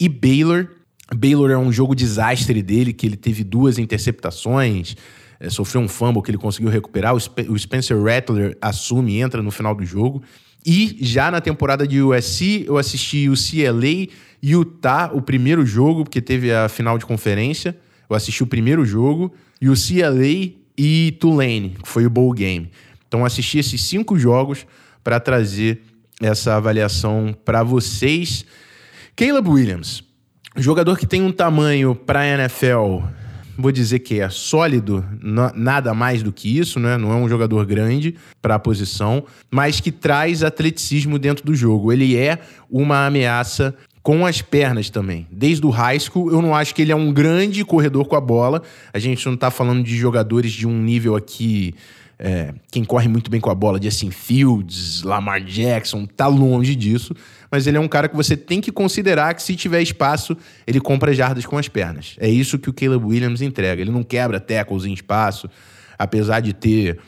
e 0.00 0.08
Baylor. 0.08 0.66
Baylor 1.14 1.50
é 1.52 1.56
um 1.56 1.70
jogo 1.70 1.94
desastre 1.94 2.60
dele, 2.60 2.92
que 2.92 3.06
ele 3.06 3.16
teve 3.16 3.44
duas 3.44 3.78
interceptações, 3.78 4.96
é, 5.42 5.50
sofreu 5.50 5.82
um 5.82 5.88
fumble 5.88 6.22
que 6.22 6.30
ele 6.30 6.38
conseguiu 6.38 6.70
recuperar. 6.70 7.12
O, 7.12 7.18
Sp 7.18 7.50
o 7.50 7.58
Spencer 7.58 8.00
Rattler 8.00 8.56
assume 8.60 9.20
entra 9.20 9.42
no 9.42 9.50
final 9.50 9.74
do 9.74 9.84
jogo. 9.84 10.22
E 10.64 10.96
já 11.00 11.32
na 11.32 11.40
temporada 11.40 11.84
de 11.84 12.00
USC, 12.00 12.64
eu 12.68 12.78
assisti 12.78 13.28
o 13.28 13.34
CLA 13.34 14.08
e 14.40 14.52
Utah, 14.52 15.10
o 15.12 15.20
primeiro 15.20 15.66
jogo, 15.66 16.04
porque 16.04 16.20
teve 16.20 16.52
a 16.52 16.68
final 16.68 16.96
de 16.96 17.04
conferência. 17.04 17.76
Eu 18.08 18.14
assisti 18.14 18.44
o 18.44 18.46
primeiro 18.46 18.86
jogo. 18.86 19.34
E 19.60 19.68
o 19.68 19.74
CLA 19.74 20.52
e 20.78 21.16
Tulane, 21.18 21.70
que 21.82 21.88
foi 21.88 22.06
o 22.06 22.10
bowl 22.10 22.32
game. 22.32 22.70
Então 23.08 23.24
assisti 23.24 23.58
esses 23.58 23.82
cinco 23.82 24.16
jogos 24.16 24.64
para 25.02 25.18
trazer 25.18 25.82
essa 26.20 26.54
avaliação 26.54 27.36
para 27.44 27.64
vocês. 27.64 28.44
Caleb 29.16 29.48
Williams, 29.48 30.04
jogador 30.56 30.96
que 30.96 31.06
tem 31.06 31.20
um 31.20 31.32
tamanho 31.32 31.96
para 31.96 32.24
NFL, 32.26 33.00
vou 33.56 33.72
dizer 33.72 34.00
que 34.00 34.20
é 34.20 34.28
sólido, 34.28 35.04
nada 35.54 35.94
mais 35.94 36.22
do 36.22 36.32
que 36.32 36.58
isso, 36.58 36.80
né? 36.80 36.96
Não 36.96 37.12
é 37.12 37.14
um 37.16 37.28
jogador 37.28 37.64
grande 37.66 38.14
para 38.40 38.54
a 38.54 38.58
posição, 38.58 39.24
mas 39.50 39.80
que 39.80 39.92
traz 39.92 40.42
atleticismo 40.42 41.18
dentro 41.18 41.44
do 41.44 41.54
jogo. 41.54 41.92
Ele 41.92 42.16
é 42.16 42.38
uma 42.70 43.06
ameaça 43.06 43.74
com 44.02 44.26
as 44.26 44.42
pernas 44.42 44.90
também. 44.90 45.26
Desde 45.30 45.64
o 45.64 45.70
high 45.70 45.98
school, 46.00 46.32
eu 46.32 46.42
não 46.42 46.54
acho 46.54 46.74
que 46.74 46.82
ele 46.82 46.92
é 46.92 46.96
um 46.96 47.12
grande 47.12 47.64
corredor 47.64 48.06
com 48.06 48.16
a 48.16 48.20
bola. 48.20 48.62
A 48.92 48.98
gente 48.98 49.24
não 49.26 49.34
está 49.34 49.50
falando 49.50 49.84
de 49.84 49.96
jogadores 49.96 50.52
de 50.52 50.66
um 50.66 50.82
nível 50.82 51.14
aqui. 51.14 51.74
É, 52.18 52.54
quem 52.70 52.84
corre 52.84 53.08
muito 53.08 53.30
bem 53.30 53.40
com 53.40 53.50
a 53.50 53.54
bola, 53.54 53.80
de 53.80 53.88
assim, 53.88 54.10
Fields, 54.10 55.02
Lamar 55.02 55.42
Jackson, 55.42 56.06
tá 56.06 56.26
longe 56.26 56.74
disso. 56.74 57.14
Mas 57.52 57.66
ele 57.66 57.76
é 57.76 57.80
um 57.80 57.86
cara 57.86 58.08
que 58.08 58.16
você 58.16 58.34
tem 58.34 58.62
que 58.62 58.72
considerar 58.72 59.34
que 59.34 59.42
se 59.42 59.54
tiver 59.54 59.82
espaço, 59.82 60.34
ele 60.66 60.80
compra 60.80 61.12
jardas 61.12 61.44
com 61.44 61.58
as 61.58 61.68
pernas. 61.68 62.16
É 62.18 62.26
isso 62.26 62.58
que 62.58 62.70
o 62.70 62.72
Caleb 62.72 63.04
Williams 63.04 63.42
entrega. 63.42 63.82
Ele 63.82 63.90
não 63.90 64.02
quebra 64.02 64.40
tackles 64.40 64.86
em 64.86 64.94
espaço, 64.94 65.50
apesar 65.98 66.40
de 66.40 66.54
ter 66.54 66.98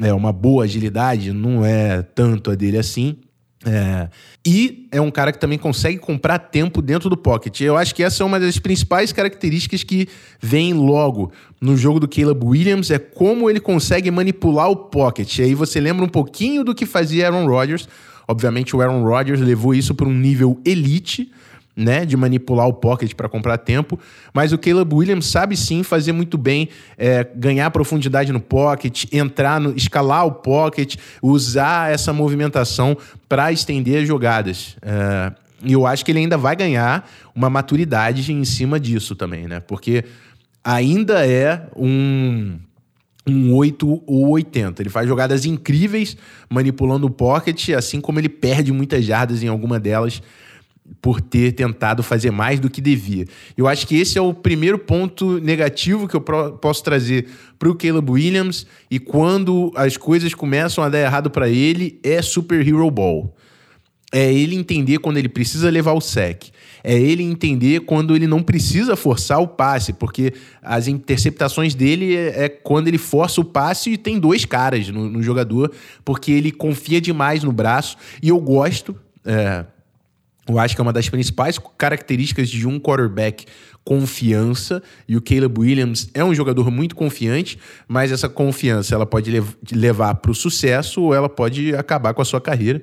é, 0.00 0.12
uma 0.12 0.32
boa 0.32 0.64
agilidade, 0.64 1.32
não 1.32 1.64
é 1.64 2.02
tanto 2.02 2.50
a 2.50 2.56
dele 2.56 2.78
assim. 2.78 3.16
É, 3.64 4.08
e 4.44 4.88
é 4.90 5.00
um 5.00 5.08
cara 5.08 5.30
que 5.30 5.38
também 5.38 5.56
consegue 5.56 5.98
comprar 5.98 6.38
tempo 6.40 6.82
dentro 6.82 7.08
do 7.08 7.16
pocket. 7.16 7.60
Eu 7.60 7.76
acho 7.76 7.94
que 7.94 8.02
essa 8.02 8.24
é 8.24 8.26
uma 8.26 8.40
das 8.40 8.58
principais 8.58 9.12
características 9.12 9.84
que 9.84 10.08
vem 10.40 10.74
logo 10.74 11.30
no 11.60 11.76
jogo 11.76 12.00
do 12.00 12.08
Caleb 12.08 12.44
Williams, 12.44 12.90
é 12.90 12.98
como 12.98 13.48
ele 13.48 13.60
consegue 13.60 14.10
manipular 14.10 14.68
o 14.68 14.74
pocket. 14.74 15.38
E 15.38 15.42
aí 15.42 15.54
você 15.54 15.80
lembra 15.80 16.04
um 16.04 16.08
pouquinho 16.08 16.64
do 16.64 16.74
que 16.74 16.84
fazia 16.84 17.26
Aaron 17.28 17.46
Rodgers. 17.46 17.88
Obviamente 18.32 18.74
o 18.74 18.80
Aaron 18.80 19.04
Rodgers 19.04 19.40
levou 19.40 19.74
isso 19.74 19.94
para 19.94 20.08
um 20.08 20.12
nível 20.12 20.58
elite, 20.64 21.30
né, 21.74 22.04
de 22.04 22.16
manipular 22.16 22.66
o 22.66 22.72
pocket 22.72 23.14
para 23.14 23.28
comprar 23.28 23.56
tempo, 23.56 23.98
mas 24.34 24.52
o 24.52 24.58
Caleb 24.58 24.94
Williams 24.94 25.26
sabe 25.26 25.56
sim 25.56 25.82
fazer 25.82 26.12
muito 26.12 26.36
bem, 26.36 26.68
é, 26.98 27.26
ganhar 27.34 27.70
profundidade 27.70 28.30
no 28.32 28.40
pocket, 28.40 29.04
entrar 29.12 29.58
no, 29.60 29.74
escalar 29.74 30.26
o 30.26 30.32
pocket, 30.32 30.96
usar 31.22 31.90
essa 31.90 32.12
movimentação 32.12 32.96
para 33.28 33.52
estender 33.52 34.02
as 34.02 34.08
jogadas. 34.08 34.76
É, 34.82 35.32
E 35.64 35.72
eu 35.72 35.86
acho 35.86 36.04
que 36.04 36.10
ele 36.10 36.18
ainda 36.18 36.36
vai 36.36 36.56
ganhar 36.56 37.08
uma 37.34 37.48
maturidade 37.48 38.32
em 38.32 38.44
cima 38.44 38.80
disso 38.80 39.14
também, 39.14 39.46
né? 39.46 39.60
Porque 39.60 40.04
ainda 40.64 41.26
é 41.26 41.68
um 41.76 42.58
um 43.26 43.54
8 43.54 44.02
ou 44.06 44.30
80. 44.30 44.82
Ele 44.82 44.90
faz 44.90 45.08
jogadas 45.08 45.44
incríveis 45.44 46.16
manipulando 46.50 47.06
o 47.06 47.10
pocket, 47.10 47.70
assim 47.70 48.00
como 48.00 48.18
ele 48.18 48.28
perde 48.28 48.72
muitas 48.72 49.04
jardas 49.04 49.42
em 49.42 49.48
alguma 49.48 49.78
delas 49.78 50.22
por 51.00 51.20
ter 51.20 51.52
tentado 51.52 52.02
fazer 52.02 52.30
mais 52.30 52.58
do 52.58 52.68
que 52.68 52.80
devia. 52.80 53.24
Eu 53.56 53.68
acho 53.68 53.86
que 53.86 53.96
esse 53.96 54.18
é 54.18 54.20
o 54.20 54.34
primeiro 54.34 54.78
ponto 54.78 55.38
negativo 55.40 56.08
que 56.08 56.14
eu 56.14 56.20
posso 56.20 56.82
trazer 56.82 57.28
para 57.58 57.70
o 57.70 57.74
Caleb 57.74 58.10
Williams 58.10 58.66
e 58.90 58.98
quando 58.98 59.72
as 59.76 59.96
coisas 59.96 60.34
começam 60.34 60.82
a 60.82 60.88
dar 60.88 61.00
errado 61.00 61.30
para 61.30 61.48
ele 61.48 61.98
é 62.02 62.20
Super 62.20 62.66
Hero 62.66 62.90
Ball. 62.90 63.34
É 64.12 64.32
ele 64.32 64.54
entender 64.54 64.98
quando 64.98 65.16
ele 65.16 65.28
precisa 65.28 65.70
levar 65.70 65.92
o 65.92 66.00
sec. 66.00 66.50
É 66.84 66.94
ele 66.94 67.22
entender 67.22 67.80
quando 67.80 68.14
ele 68.14 68.26
não 68.26 68.42
precisa 68.42 68.94
forçar 68.94 69.40
o 69.40 69.48
passe, 69.48 69.92
porque 69.92 70.34
as 70.60 70.86
interceptações 70.86 71.74
dele 71.74 72.14
é, 72.14 72.44
é 72.44 72.48
quando 72.48 72.88
ele 72.88 72.98
força 72.98 73.40
o 73.40 73.44
passe 73.44 73.92
e 73.92 73.96
tem 73.96 74.18
dois 74.18 74.44
caras 74.44 74.88
no, 74.88 75.08
no, 75.08 75.22
jogador, 75.22 75.72
porque 76.04 76.30
ele 76.30 76.50
confia 76.50 77.00
demais 77.00 77.42
no 77.42 77.52
braço. 77.52 77.96
E 78.22 78.28
eu 78.28 78.38
gosto. 78.38 78.94
É, 79.24 79.64
eu 80.48 80.58
acho 80.58 80.74
que 80.74 80.80
é 80.80 80.84
uma 80.84 80.92
das 80.92 81.08
principais 81.08 81.58
características 81.78 82.50
de 82.50 82.66
um 82.66 82.80
quarterback 82.80 83.46
confiança 83.84 84.82
e 85.08 85.16
o 85.16 85.22
Caleb 85.22 85.58
Williams 85.58 86.08
é 86.14 86.24
um 86.24 86.34
jogador 86.34 86.70
muito 86.70 86.94
confiante, 86.94 87.58
mas 87.88 88.12
essa 88.12 88.28
confiança 88.28 88.94
ela 88.94 89.06
pode 89.06 89.30
lev 89.30 89.48
levar 89.72 90.14
para 90.16 90.30
o 90.30 90.34
sucesso 90.34 91.02
ou 91.02 91.14
ela 91.14 91.28
pode 91.28 91.74
acabar 91.74 92.14
com 92.14 92.22
a 92.22 92.24
sua 92.24 92.40
carreira. 92.40 92.82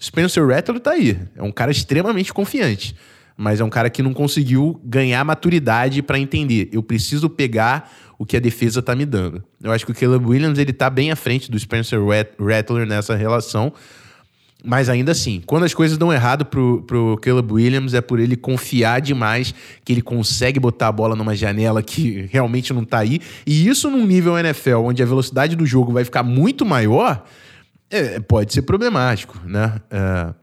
Spencer 0.00 0.46
Rattler 0.46 0.80
tá 0.80 0.92
aí. 0.92 1.18
É 1.36 1.42
um 1.42 1.52
cara 1.52 1.70
extremamente 1.70 2.32
confiante. 2.32 2.94
Mas 3.36 3.60
é 3.60 3.64
um 3.64 3.70
cara 3.70 3.90
que 3.90 4.02
não 4.02 4.14
conseguiu 4.14 4.80
ganhar 4.84 5.24
maturidade 5.24 6.02
para 6.02 6.18
entender. 6.18 6.68
Eu 6.72 6.82
preciso 6.82 7.28
pegar 7.28 7.90
o 8.18 8.24
que 8.24 8.36
a 8.36 8.40
defesa 8.40 8.80
tá 8.80 8.94
me 8.94 9.04
dando. 9.04 9.42
Eu 9.62 9.72
acho 9.72 9.84
que 9.84 9.92
o 9.92 9.94
Caleb 9.94 10.24
Williams 10.24 10.58
ele 10.58 10.72
tá 10.72 10.88
bem 10.88 11.10
à 11.10 11.16
frente 11.16 11.50
do 11.50 11.58
Spencer 11.58 12.00
Rattler 12.38 12.86
nessa 12.86 13.16
relação. 13.16 13.72
Mas 14.66 14.88
ainda 14.88 15.12
assim, 15.12 15.42
quando 15.44 15.64
as 15.64 15.74
coisas 15.74 15.98
dão 15.98 16.10
errado 16.10 16.46
pro, 16.46 16.82
pro 16.86 17.18
Caleb 17.20 17.52
Williams, 17.52 17.92
é 17.92 18.00
por 18.00 18.18
ele 18.18 18.34
confiar 18.34 18.98
demais 18.98 19.54
que 19.84 19.92
ele 19.92 20.00
consegue 20.00 20.58
botar 20.58 20.88
a 20.88 20.92
bola 20.92 21.14
numa 21.14 21.36
janela 21.36 21.82
que 21.82 22.26
realmente 22.32 22.72
não 22.72 22.82
tá 22.82 23.00
aí. 23.00 23.20
E 23.46 23.68
isso 23.68 23.90
num 23.90 24.06
nível 24.06 24.38
NFL, 24.38 24.76
onde 24.76 25.02
a 25.02 25.06
velocidade 25.06 25.54
do 25.54 25.66
jogo 25.66 25.92
vai 25.92 26.02
ficar 26.02 26.22
muito 26.22 26.64
maior, 26.64 27.26
é, 27.94 28.20
pode 28.20 28.52
ser 28.52 28.62
problemático, 28.62 29.40
né? 29.46 29.80
É, 29.90 30.34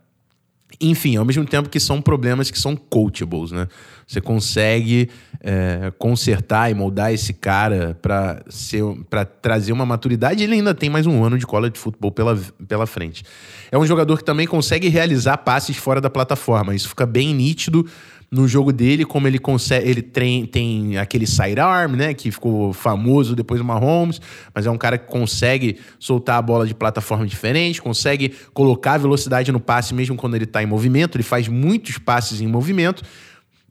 enfim, 0.79 1.17
ao 1.17 1.25
mesmo 1.25 1.45
tempo 1.45 1.69
que 1.69 1.79
são 1.79 2.01
problemas 2.01 2.49
que 2.49 2.57
são 2.57 2.75
coachables, 2.75 3.51
né? 3.51 3.67
Você 4.07 4.21
consegue 4.21 5.09
é, 5.41 5.91
consertar 5.97 6.71
e 6.71 6.73
moldar 6.73 7.13
esse 7.13 7.33
cara 7.33 7.97
para 8.01 9.25
trazer 9.41 9.71
uma 9.71 9.85
maturidade. 9.85 10.43
Ele 10.43 10.55
ainda 10.55 10.73
tem 10.73 10.89
mais 10.89 11.05
um 11.05 11.23
ano 11.23 11.37
de 11.37 11.45
college 11.45 11.73
de 11.73 11.79
futebol 11.79 12.11
pela, 12.11 12.37
pela 12.67 12.87
frente. 12.87 13.23
É 13.71 13.77
um 13.77 13.85
jogador 13.85 14.17
que 14.17 14.23
também 14.23 14.47
consegue 14.47 14.87
realizar 14.87 15.37
passes 15.37 15.77
fora 15.77 16.01
da 16.01 16.09
plataforma. 16.09 16.73
Isso 16.73 16.89
fica 16.89 17.05
bem 17.05 17.33
nítido 17.33 17.85
no 18.31 18.47
jogo 18.47 18.71
dele, 18.71 19.03
como 19.03 19.27
ele 19.27 19.37
consegue. 19.37 19.89
Ele 19.89 20.01
tem, 20.01 20.45
tem 20.45 20.97
aquele 20.97 21.27
sidearm, 21.27 21.95
né? 21.95 22.13
Que 22.13 22.31
ficou 22.31 22.71
famoso 22.71 23.35
depois 23.35 23.59
do 23.59 23.65
Mahomes, 23.65 24.21
mas 24.55 24.65
é 24.65 24.71
um 24.71 24.77
cara 24.77 24.97
que 24.97 25.11
consegue 25.11 25.77
soltar 25.99 26.37
a 26.37 26.41
bola 26.41 26.65
de 26.65 26.73
plataforma 26.73 27.27
diferente, 27.27 27.81
consegue 27.81 28.33
colocar 28.53 28.97
velocidade 28.97 29.51
no 29.51 29.59
passe 29.59 29.93
mesmo 29.93 30.15
quando 30.15 30.35
ele 30.35 30.45
está 30.45 30.63
em 30.63 30.65
movimento. 30.65 31.17
Ele 31.17 31.23
faz 31.23 31.49
muitos 31.49 31.97
passes 31.97 32.39
em 32.39 32.47
movimento. 32.47 33.03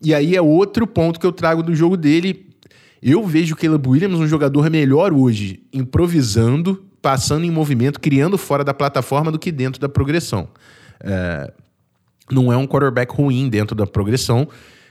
E 0.03 0.15
aí 0.15 0.37
é 0.37 0.43
outro 0.43 0.87
ponto 0.87 1.19
que 1.19 1.27
eu 1.27 1.33
trago 1.33 1.63
do 1.63 1.75
jogo 1.75 1.97
dele. 1.97 2.47
Eu 3.03 3.27
vejo 3.27 3.55
o 3.55 3.57
Caleb 3.57 3.89
Williams 3.89 4.21
um 4.21 4.27
jogador 4.27 4.69
melhor 4.69 5.11
hoje, 5.15 5.63
improvisando, 5.73 6.85
passando 7.01 7.47
em 7.47 7.51
movimento, 7.51 7.99
criando 7.99 8.37
fora 8.37 8.63
da 8.63 8.75
plataforma 8.75 9.33
do 9.33 9.39
que 9.39 9.51
dentro 9.51 9.81
da 9.81 9.89
progressão. 9.89 10.49
É, 11.03 11.51
não 12.35 12.53
é 12.53 12.57
um 12.57 12.67
quarterback 12.67 13.15
ruim 13.15 13.49
dentro 13.49 13.75
da 13.75 13.87
progressão. 13.87 14.49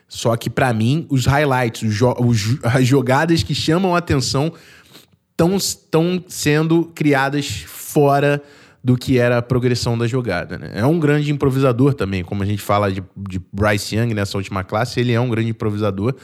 Só 0.07 0.35
que, 0.35 0.49
para 0.49 0.73
mim, 0.73 1.05
os 1.09 1.25
highlights, 1.25 1.83
os 1.83 1.93
jo 1.93 2.59
as 2.63 2.87
jogadas 2.87 3.43
que 3.43 3.53
chamam 3.53 3.95
a 3.95 3.99
atenção 3.99 4.51
estão 5.55 6.23
sendo 6.27 6.85
criadas 6.95 7.63
fora 7.67 8.41
do 8.83 8.97
que 8.97 9.17
era 9.17 9.37
a 9.37 9.41
progressão 9.41 9.97
da 9.97 10.07
jogada. 10.07 10.57
Né? 10.57 10.71
É 10.75 10.85
um 10.85 10.99
grande 10.99 11.31
improvisador 11.31 11.93
também, 11.93 12.23
como 12.23 12.43
a 12.43 12.45
gente 12.45 12.61
fala 12.61 12.91
de, 12.91 13.03
de 13.15 13.41
Bryce 13.51 13.95
Young 13.95 14.13
nessa 14.13 14.37
última 14.37 14.63
classe, 14.63 14.99
ele 14.99 15.11
é 15.11 15.19
um 15.19 15.29
grande 15.29 15.49
improvisador. 15.49 16.15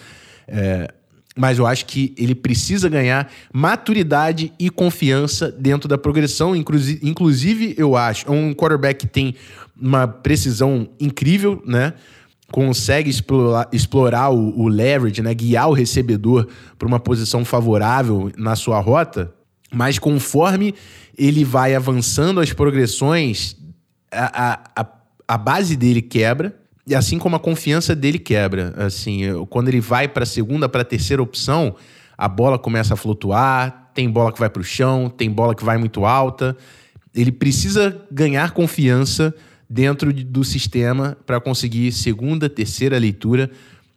É, 0.47 0.93
mas 1.35 1.59
eu 1.59 1.67
acho 1.67 1.85
que 1.85 2.13
ele 2.17 2.33
precisa 2.33 2.87
ganhar 2.87 3.29
maturidade 3.53 4.53
e 4.57 4.69
confiança 4.69 5.51
dentro 5.51 5.89
da 5.89 5.97
progressão. 5.97 6.55
Inclusive, 6.55 7.75
eu 7.77 7.97
acho, 7.97 8.27
é 8.27 8.31
um 8.31 8.53
quarterback 8.53 9.05
que 9.05 9.11
tem 9.11 9.35
uma 9.79 10.07
precisão 10.07 10.87
incrível, 10.99 11.61
né? 11.65 11.93
Consegue 12.51 13.09
explorar, 13.09 13.67
explorar 13.73 14.29
o, 14.29 14.57
o 14.57 14.67
leverage, 14.69 15.21
né? 15.21 15.33
guiar 15.33 15.67
o 15.67 15.73
recebedor 15.73 16.47
para 16.77 16.87
uma 16.87 16.99
posição 16.99 17.43
favorável 17.43 18.31
na 18.37 18.55
sua 18.55 18.79
rota, 18.79 19.33
mas 19.73 19.99
conforme 19.99 20.73
ele 21.17 21.43
vai 21.43 21.75
avançando 21.75 22.39
as 22.39 22.53
progressões, 22.53 23.57
a, 24.11 24.59
a, 24.75 24.85
a 25.27 25.37
base 25.37 25.75
dele 25.75 26.01
quebra 26.01 26.55
e 26.87 26.93
assim 26.93 27.17
como 27.17 27.35
a 27.35 27.39
confiança 27.39 27.95
dele 27.95 28.19
quebra. 28.19 28.73
Assim, 28.77 29.21
quando 29.49 29.69
ele 29.69 29.81
vai 29.81 30.07
para 30.07 30.23
a 30.23 30.25
segunda, 30.25 30.69
para 30.69 30.81
a 30.81 30.85
terceira 30.85 31.21
opção, 31.21 31.75
a 32.17 32.27
bola 32.27 32.59
começa 32.59 32.93
a 32.93 32.97
flutuar, 32.97 33.91
tem 33.93 34.09
bola 34.09 34.31
que 34.31 34.39
vai 34.39 34.49
para 34.49 34.61
o 34.61 34.63
chão, 34.63 35.09
tem 35.09 35.29
bola 35.29 35.55
que 35.55 35.65
vai 35.65 35.77
muito 35.77 36.05
alta. 36.05 36.55
Ele 37.13 37.31
precisa 37.31 38.05
ganhar 38.11 38.51
confiança 38.51 39.33
dentro 39.69 40.13
do 40.13 40.43
sistema 40.43 41.17
para 41.25 41.39
conseguir 41.39 41.91
segunda, 41.91 42.47
terceira 42.47 42.99
leitura, 42.99 43.49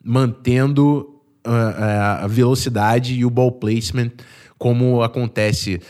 mantendo 0.02 1.20
uh, 1.46 2.22
a 2.22 2.26
velocidade 2.26 3.14
e 3.14 3.24
o 3.24 3.30
ball 3.30 3.52
placement, 3.52 4.12
como 4.56 5.02
acontece 5.02 5.80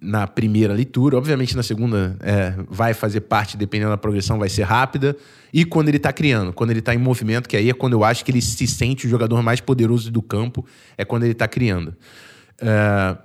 na 0.00 0.26
primeira 0.26 0.74
leitura. 0.74 1.16
Obviamente, 1.16 1.56
na 1.56 1.62
segunda 1.62 2.16
é, 2.20 2.54
vai 2.68 2.92
fazer 2.92 3.22
parte, 3.22 3.56
dependendo 3.56 3.90
da 3.90 3.96
progressão, 3.96 4.38
vai 4.38 4.48
ser 4.48 4.62
rápida. 4.62 5.16
E 5.52 5.64
quando 5.64 5.88
ele 5.88 5.96
está 5.96 6.12
criando, 6.12 6.52
quando 6.52 6.70
ele 6.70 6.80
está 6.80 6.94
em 6.94 6.98
movimento, 6.98 7.48
que 7.48 7.56
aí 7.56 7.70
é 7.70 7.72
quando 7.72 7.94
eu 7.94 8.04
acho 8.04 8.24
que 8.24 8.30
ele 8.30 8.42
se 8.42 8.66
sente 8.66 9.06
o 9.06 9.10
jogador 9.10 9.42
mais 9.42 9.60
poderoso 9.60 10.10
do 10.10 10.20
campo, 10.20 10.64
é 10.96 11.04
quando 11.04 11.24
ele 11.24 11.32
está 11.32 11.48
criando. 11.48 11.94
É, 12.60 13.16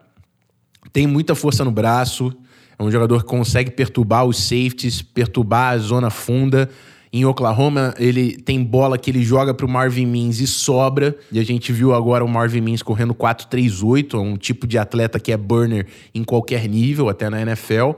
tem 0.93 1.05
muita 1.05 1.35
força 1.35 1.65
no 1.65 1.71
braço, 1.71 2.33
é 2.77 2.83
um 2.83 2.91
jogador 2.91 3.23
que 3.23 3.29
consegue 3.29 3.71
perturbar 3.71 4.25
os 4.25 4.37
safeties, 4.41 5.01
perturbar 5.01 5.73
a 5.73 5.77
zona 5.77 6.09
funda. 6.09 6.69
Em 7.15 7.23
Oklahoma, 7.23 7.93
ele 7.97 8.35
tem 8.35 8.61
bola 8.61 8.97
que 8.97 9.09
ele 9.09 9.23
joga 9.23 9.53
para 9.53 9.65
o 9.65 9.69
Marvin 9.69 10.05
Mims 10.05 10.41
e 10.41 10.45
sobra. 10.45 11.17
E 11.31 11.39
a 11.39 11.45
gente 11.45 11.71
viu 11.71 11.95
agora 11.95 12.25
o 12.25 12.27
Marvin 12.27 12.59
Mims 12.59 12.83
correndo 12.83 13.15
4-3-8, 13.15 14.15
é 14.15 14.17
um 14.17 14.35
tipo 14.35 14.67
de 14.67 14.77
atleta 14.77 15.17
que 15.17 15.31
é 15.31 15.37
burner 15.37 15.87
em 16.13 16.25
qualquer 16.25 16.67
nível, 16.67 17.07
até 17.07 17.29
na 17.29 17.41
NFL. 17.41 17.91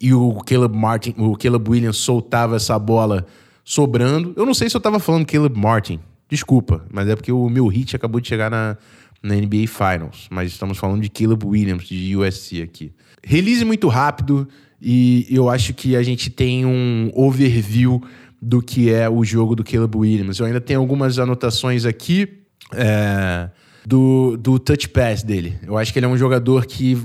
E 0.00 0.14
o 0.14 0.34
Caleb 0.46 0.78
Martin, 0.78 1.12
o 1.18 1.36
Caleb 1.36 1.68
Williams 1.68 1.96
soltava 1.96 2.54
essa 2.54 2.78
bola 2.78 3.26
sobrando. 3.64 4.32
Eu 4.36 4.46
não 4.46 4.54
sei 4.54 4.70
se 4.70 4.76
eu 4.76 4.78
estava 4.78 5.00
falando 5.00 5.26
Caleb 5.26 5.58
Martin, 5.58 5.98
desculpa, 6.28 6.86
mas 6.88 7.08
é 7.08 7.16
porque 7.16 7.32
o 7.32 7.48
meu 7.48 7.66
hit 7.66 7.96
acabou 7.96 8.20
de 8.20 8.28
chegar 8.28 8.48
na, 8.48 8.76
na 9.20 9.34
NBA 9.34 9.66
Finals. 9.66 10.28
Mas 10.30 10.52
estamos 10.52 10.78
falando 10.78 11.02
de 11.02 11.10
Caleb 11.10 11.44
Williams, 11.44 11.82
de 11.88 12.16
USC 12.16 12.62
aqui. 12.62 12.92
Release 13.24 13.64
muito 13.64 13.88
rápido 13.88 14.46
e 14.80 15.26
eu 15.30 15.48
acho 15.48 15.72
que 15.72 15.94
a 15.94 16.02
gente 16.02 16.28
tem 16.28 16.66
um 16.66 17.10
overview 17.14 18.02
do 18.42 18.60
que 18.60 18.92
é 18.92 19.08
o 19.08 19.24
jogo 19.24 19.54
do 19.54 19.62
Caleb 19.62 19.96
Williams. 19.96 20.40
Eu 20.40 20.46
ainda 20.46 20.60
tenho 20.60 20.80
algumas 20.80 21.16
anotações 21.20 21.84
aqui 21.84 22.40
é, 22.74 23.48
do, 23.86 24.36
do 24.36 24.58
touch 24.58 24.88
pass 24.88 25.22
dele. 25.22 25.56
Eu 25.62 25.78
acho 25.78 25.92
que 25.92 26.00
ele 26.00 26.06
é 26.06 26.08
um 26.08 26.16
jogador 26.16 26.66
que 26.66 26.98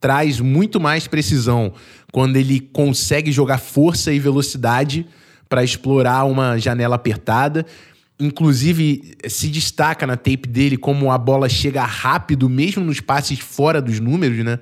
traz 0.00 0.38
muito 0.38 0.78
mais 0.78 1.08
precisão 1.08 1.72
quando 2.12 2.36
ele 2.36 2.60
consegue 2.60 3.32
jogar 3.32 3.58
força 3.58 4.12
e 4.12 4.20
velocidade 4.20 5.04
para 5.48 5.64
explorar 5.64 6.24
uma 6.24 6.56
janela 6.56 6.94
apertada. 6.94 7.66
Inclusive, 8.20 9.16
se 9.28 9.48
destaca 9.48 10.06
na 10.06 10.16
tape 10.16 10.48
dele 10.48 10.76
como 10.76 11.10
a 11.10 11.18
bola 11.18 11.48
chega 11.48 11.84
rápido, 11.84 12.48
mesmo 12.48 12.84
nos 12.84 13.00
passes 13.00 13.40
fora 13.40 13.82
dos 13.82 13.98
números, 13.98 14.44
né? 14.44 14.60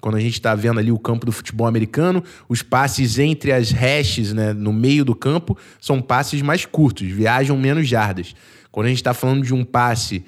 Quando 0.00 0.16
a 0.16 0.20
gente 0.20 0.34
está 0.34 0.54
vendo 0.54 0.78
ali 0.78 0.92
o 0.92 0.98
campo 0.98 1.26
do 1.26 1.32
futebol 1.32 1.66
americano, 1.66 2.22
os 2.48 2.62
passes 2.62 3.18
entre 3.18 3.52
as 3.52 3.70
hashes, 3.70 4.32
né, 4.32 4.52
no 4.52 4.72
meio 4.72 5.04
do 5.04 5.14
campo, 5.14 5.56
são 5.80 6.00
passes 6.00 6.42
mais 6.42 6.64
curtos, 6.64 7.08
viajam 7.08 7.56
menos 7.56 7.88
jardas. 7.88 8.34
Quando 8.70 8.86
a 8.86 8.88
gente 8.90 8.98
está 8.98 9.14
falando 9.14 9.42
de 9.42 9.54
um 9.54 9.64
passe 9.64 10.24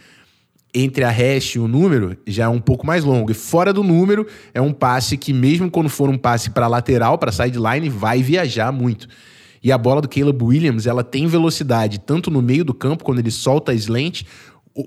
entre 0.75 1.05
a 1.05 1.11
hash 1.11 1.57
e 1.57 1.59
o 1.59 1.69
número, 1.69 2.17
já 2.27 2.45
é 2.45 2.49
um 2.49 2.61
pouco 2.61 2.87
mais 2.87 3.05
longo. 3.05 3.31
E 3.31 3.35
fora 3.35 3.73
do 3.73 3.83
número, 3.83 4.27
é 4.53 4.61
um 4.61 4.73
passe 4.73 5.17
que, 5.17 5.33
mesmo 5.33 5.71
quando 5.71 5.89
for 5.89 6.09
um 6.09 6.19
passe 6.19 6.51
para 6.51 6.67
lateral, 6.67 7.19
para 7.19 7.33
sideline, 7.33 7.89
vai 7.89 8.23
viajar 8.23 8.73
muito. 8.73 9.09
E 9.63 9.73
a 9.73 9.79
bola 9.79 10.01
do 10.01 10.09
Caleb 10.09 10.43
Williams, 10.43 10.87
ela 10.87 11.03
tem 11.03 11.27
velocidade 11.27 11.99
tanto 12.01 12.31
no 12.31 12.41
meio 12.41 12.65
do 12.65 12.75
campo, 12.75 13.05
quando 13.05 13.19
ele 13.19 13.31
solta 13.31 13.73
a 13.73 13.75
slant, 13.75 14.23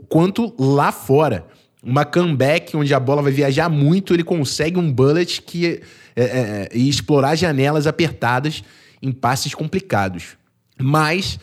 quanto 0.07 0.53
lá 0.57 0.91
fora. 0.91 1.45
Uma 1.83 2.05
comeback 2.05 2.77
onde 2.77 2.93
a 2.93 2.99
bola 2.99 3.21
vai 3.21 3.31
viajar 3.31 3.67
muito, 3.69 4.13
ele 4.13 4.23
consegue 4.23 4.77
um 4.77 4.91
bullet 4.91 5.41
que 5.41 5.81
é, 6.15 6.23
é, 6.23 6.69
e 6.73 6.87
explorar 6.87 7.35
janelas 7.35 7.87
apertadas 7.87 8.63
em 9.01 9.11
passes 9.11 9.55
complicados. 9.55 10.37
Mas 10.77 11.39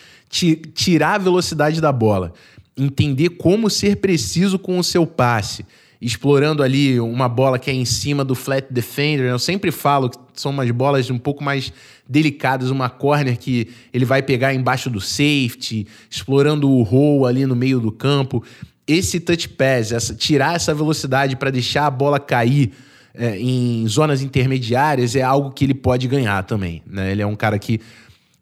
tirar 0.75 1.15
a 1.15 1.19
velocidade 1.19 1.81
da 1.81 1.91
bola, 1.91 2.33
entender 2.77 3.31
como 3.31 3.71
ser 3.71 3.97
preciso 3.97 4.59
com 4.59 4.79
o 4.79 4.85
seu 4.85 5.07
passe, 5.07 5.65
explorando 6.01 6.63
ali 6.63 7.01
uma 7.01 7.29
bola 7.29 7.59
que 7.59 7.71
é 7.71 7.75
em 7.75 7.85
cima 7.85 8.25
do 8.25 8.35
flat 8.35 8.67
defender. 8.71 9.29
Eu 9.29 9.39
sempre 9.39 9.73
falo 9.73 10.11
que 10.11 10.19
são 10.35 10.53
umas 10.53 10.71
bolas 10.71 11.11
um 11.11 11.19
pouco 11.19 11.43
mais 11.43 11.73
delicadas, 12.09 12.71
uma 12.71 12.89
corner 12.89 13.37
que 13.37 13.69
ele 13.93 14.05
vai 14.05 14.23
pegar 14.23 14.55
embaixo 14.55 14.89
do 14.89 15.01
safety, 15.01 15.87
explorando 16.09 16.71
o 16.71 16.83
roll 16.83 17.27
ali 17.27 17.45
no 17.47 17.57
meio 17.57 17.81
do 17.81 17.91
campo. 17.91 18.45
Esse 18.89 19.21
touch 19.21 19.51
pass, 19.51 19.93
essa, 19.93 20.15
tirar 20.15 20.57
essa 20.57 20.75
velocidade 20.75 21.37
para 21.37 21.51
deixar 21.51 21.87
a 21.87 21.91
bola 21.91 22.19
cair 22.19 22.73
é, 23.15 23.39
em 23.39 23.87
zonas 23.87 24.23
intermediárias 24.23 25.15
é 25.15 25.23
algo 25.23 25.51
que 25.51 25.65
ele 25.65 25.75
pode 25.75 26.09
ganhar 26.09 26.43
também. 26.45 26.83
Né? 26.87 27.13
Ele 27.13 27.21
é 27.21 27.27
um 27.27 27.37
cara 27.37 27.59
que 27.59 27.81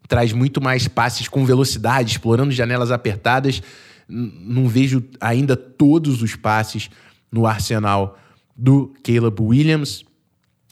traz 0.07 0.31
muito 0.31 0.61
mais 0.61 0.87
passes 0.87 1.27
com 1.27 1.45
velocidade, 1.45 2.11
explorando 2.11 2.51
janelas 2.51 2.91
apertadas. 2.91 3.61
Não 4.07 4.67
vejo 4.67 5.03
ainda 5.19 5.57
todos 5.57 6.21
os 6.21 6.35
passes 6.35 6.89
no 7.29 7.45
arsenal 7.45 8.17
do 8.55 8.93
Caleb 9.03 9.41
Williams. 9.41 10.05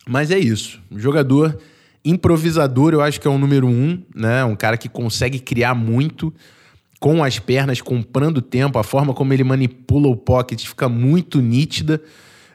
Mas 0.07 0.31
é 0.31 0.39
isso. 0.39 0.79
Jogador 0.95 1.57
improvisador, 2.03 2.93
eu 2.93 3.01
acho 3.01 3.19
que 3.19 3.27
é 3.27 3.31
o 3.31 3.37
número 3.37 3.67
um, 3.67 4.01
né? 4.15 4.45
Um 4.45 4.55
cara 4.55 4.77
que 4.77 4.87
consegue 4.87 5.39
criar 5.39 5.73
muito 5.73 6.31
com 7.05 7.23
as 7.23 7.37
pernas, 7.37 7.81
comprando 7.81 8.41
tempo. 8.41 8.79
A 8.79 8.83
forma 8.83 9.13
como 9.13 9.31
ele 9.31 9.43
manipula 9.43 10.07
o 10.07 10.15
pocket 10.15 10.65
fica 10.65 10.89
muito 10.89 11.39
nítida. 11.39 12.01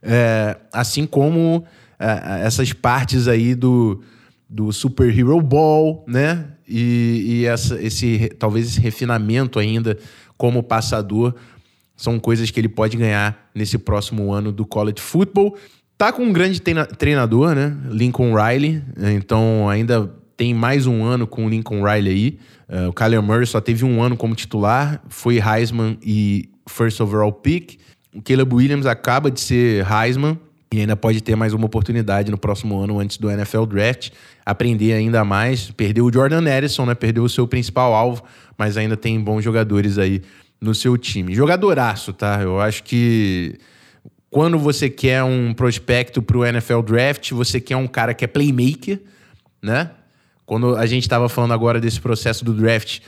É, 0.02 0.56
assim 0.72 1.06
como 1.06 1.64
é, 2.00 2.44
essas 2.44 2.72
partes 2.72 3.28
aí 3.28 3.54
do, 3.54 4.02
do 4.48 4.72
Super 4.72 5.16
Hero 5.16 5.40
Ball, 5.40 6.04
né? 6.04 6.48
E, 6.66 7.22
e 7.26 7.46
essa, 7.46 7.80
esse 7.80 8.28
talvez 8.40 8.66
esse 8.66 8.80
refinamento 8.80 9.56
ainda 9.56 9.96
como 10.36 10.64
passador 10.64 11.32
são 11.94 12.18
coisas 12.18 12.50
que 12.50 12.58
ele 12.58 12.68
pode 12.68 12.96
ganhar 12.96 13.48
nesse 13.54 13.78
próximo 13.78 14.32
ano 14.32 14.50
do 14.50 14.66
college 14.66 15.00
football. 15.00 15.56
Tá 15.96 16.12
com 16.12 16.24
um 16.24 16.32
grande 16.32 16.60
treinador, 16.98 17.54
né? 17.54 17.76
Lincoln 17.88 18.34
Riley. 18.34 18.82
Então 19.14 19.68
ainda 19.68 20.12
tem 20.40 20.54
mais 20.54 20.86
um 20.86 21.04
ano 21.04 21.26
com 21.26 21.44
o 21.44 21.48
Lincoln 21.50 21.84
Riley 21.84 22.10
aí. 22.10 22.38
Uh, 22.66 22.88
o 22.88 22.92
Kyler 22.94 23.22
Murray 23.22 23.46
só 23.46 23.60
teve 23.60 23.84
um 23.84 24.02
ano 24.02 24.16
como 24.16 24.34
titular, 24.34 25.02
foi 25.10 25.38
Heisman 25.38 25.98
e 26.02 26.48
first 26.66 26.98
overall 26.98 27.30
pick. 27.30 27.78
O 28.14 28.22
Caleb 28.22 28.54
Williams 28.54 28.86
acaba 28.86 29.30
de 29.30 29.38
ser 29.38 29.86
Heisman 29.86 30.40
e 30.72 30.80
ainda 30.80 30.96
pode 30.96 31.20
ter 31.20 31.36
mais 31.36 31.52
uma 31.52 31.66
oportunidade 31.66 32.30
no 32.30 32.38
próximo 32.38 32.80
ano 32.80 32.98
antes 32.98 33.18
do 33.18 33.30
NFL 33.30 33.66
Draft, 33.66 34.12
aprender 34.46 34.94
ainda 34.94 35.22
mais. 35.26 35.70
Perdeu 35.72 36.06
o 36.06 36.12
Jordan 36.12 36.42
Edison, 36.46 36.86
né? 36.86 36.94
Perdeu 36.94 37.22
o 37.22 37.28
seu 37.28 37.46
principal 37.46 37.92
alvo, 37.92 38.22
mas 38.56 38.78
ainda 38.78 38.96
tem 38.96 39.20
bons 39.20 39.44
jogadores 39.44 39.98
aí 39.98 40.22
no 40.58 40.74
seu 40.74 40.96
time. 40.96 41.34
Jogadoraço, 41.34 42.14
tá? 42.14 42.40
Eu 42.40 42.58
acho 42.58 42.82
que 42.84 43.58
quando 44.30 44.58
você 44.58 44.88
quer 44.88 45.22
um 45.22 45.52
prospecto 45.52 46.22
para 46.22 46.38
o 46.38 46.46
NFL 46.46 46.80
Draft, 46.80 47.30
você 47.32 47.60
quer 47.60 47.76
um 47.76 47.86
cara 47.86 48.14
que 48.14 48.24
é 48.24 48.26
playmaker, 48.26 49.02
né? 49.62 49.90
Quando 50.50 50.74
a 50.74 50.84
gente 50.84 51.04
estava 51.04 51.28
falando 51.28 51.52
agora 51.52 51.78
desse 51.78 52.00
processo 52.00 52.44
do 52.44 52.52
draft, 52.52 52.98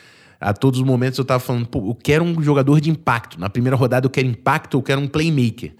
a 0.40 0.52
todos 0.52 0.78
os 0.78 0.86
momentos 0.86 1.18
eu 1.18 1.22
estava 1.22 1.40
falando, 1.40 1.66
pô, 1.66 1.90
eu 1.90 1.94
quero 2.00 2.22
um 2.22 2.40
jogador 2.40 2.80
de 2.80 2.88
impacto. 2.88 3.36
Na 3.40 3.50
primeira 3.50 3.74
rodada 3.74 4.06
eu 4.06 4.10
quero 4.10 4.28
impacto, 4.28 4.76
eu 4.76 4.82
quero 4.82 5.00
um 5.00 5.08
playmaker. 5.08 5.72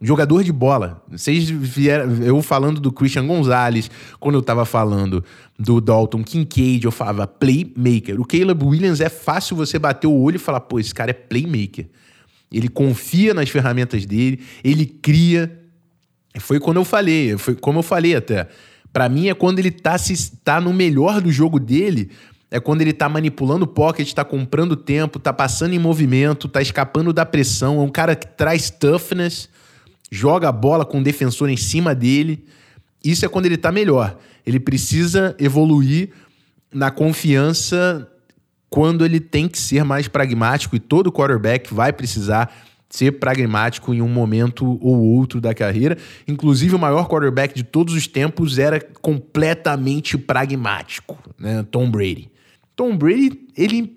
Jogador 0.00 0.42
de 0.42 0.50
bola. 0.50 1.04
Vocês 1.10 1.50
vieram, 1.50 2.14
eu 2.24 2.40
falando 2.40 2.80
do 2.80 2.90
Christian 2.90 3.26
Gonzalez, 3.26 3.90
quando 4.18 4.36
eu 4.36 4.40
estava 4.40 4.64
falando 4.64 5.22
do 5.58 5.82
Dalton 5.82 6.24
Kincaid, 6.24 6.86
eu 6.86 6.90
falava 6.90 7.26
playmaker. 7.26 8.18
O 8.18 8.24
Caleb 8.24 8.64
Williams 8.64 9.02
é 9.02 9.10
fácil 9.10 9.54
você 9.54 9.78
bater 9.78 10.06
o 10.06 10.18
olho 10.18 10.36
e 10.36 10.38
falar, 10.38 10.60
pô, 10.60 10.80
esse 10.80 10.94
cara 10.94 11.10
é 11.10 11.14
playmaker. 11.14 11.90
Ele 12.50 12.70
confia 12.70 13.34
nas 13.34 13.50
ferramentas 13.50 14.06
dele, 14.06 14.40
ele 14.64 14.86
cria. 14.86 15.60
Foi 16.38 16.58
quando 16.58 16.78
eu 16.78 16.86
falei, 16.86 17.36
foi 17.36 17.54
como 17.54 17.80
eu 17.80 17.82
falei 17.82 18.16
até. 18.16 18.48
Para 18.96 19.10
mim 19.10 19.28
é 19.28 19.34
quando 19.34 19.58
ele 19.58 19.70
tá, 19.70 19.98
se, 19.98 20.32
tá 20.38 20.58
no 20.58 20.72
melhor 20.72 21.20
do 21.20 21.30
jogo 21.30 21.60
dele, 21.60 22.10
é 22.50 22.58
quando 22.58 22.80
ele 22.80 22.94
tá 22.94 23.10
manipulando 23.10 23.66
o 23.66 23.68
pocket, 23.68 24.10
tá 24.14 24.24
comprando 24.24 24.74
tempo, 24.74 25.18
tá 25.18 25.34
passando 25.34 25.74
em 25.74 25.78
movimento, 25.78 26.48
tá 26.48 26.62
escapando 26.62 27.12
da 27.12 27.26
pressão. 27.26 27.78
É 27.78 27.82
um 27.82 27.90
cara 27.90 28.16
que 28.16 28.26
traz 28.26 28.70
toughness, 28.70 29.50
joga 30.10 30.48
a 30.48 30.52
bola 30.52 30.82
com 30.86 31.00
o 31.00 31.02
defensor 31.02 31.50
em 31.50 31.58
cima 31.58 31.94
dele. 31.94 32.46
Isso 33.04 33.22
é 33.26 33.28
quando 33.28 33.44
ele 33.44 33.58
tá 33.58 33.70
melhor. 33.70 34.16
Ele 34.46 34.58
precisa 34.58 35.36
evoluir 35.38 36.08
na 36.72 36.90
confiança 36.90 38.10
quando 38.70 39.04
ele 39.04 39.20
tem 39.20 39.46
que 39.46 39.58
ser 39.58 39.84
mais 39.84 40.08
pragmático 40.08 40.74
e 40.74 40.80
todo 40.80 41.12
quarterback 41.12 41.74
vai 41.74 41.92
precisar 41.92 42.50
ser 42.88 43.12
pragmático 43.12 43.92
em 43.92 44.00
um 44.00 44.08
momento 44.08 44.78
ou 44.80 44.98
outro 45.02 45.40
da 45.40 45.54
carreira. 45.54 45.98
Inclusive, 46.26 46.74
o 46.74 46.78
maior 46.78 47.08
quarterback 47.08 47.54
de 47.54 47.64
todos 47.64 47.94
os 47.94 48.06
tempos 48.06 48.58
era 48.58 48.80
completamente 48.80 50.16
pragmático, 50.16 51.18
né? 51.38 51.64
Tom 51.70 51.90
Brady. 51.90 52.30
Tom 52.74 52.96
Brady, 52.96 53.32
ele 53.56 53.96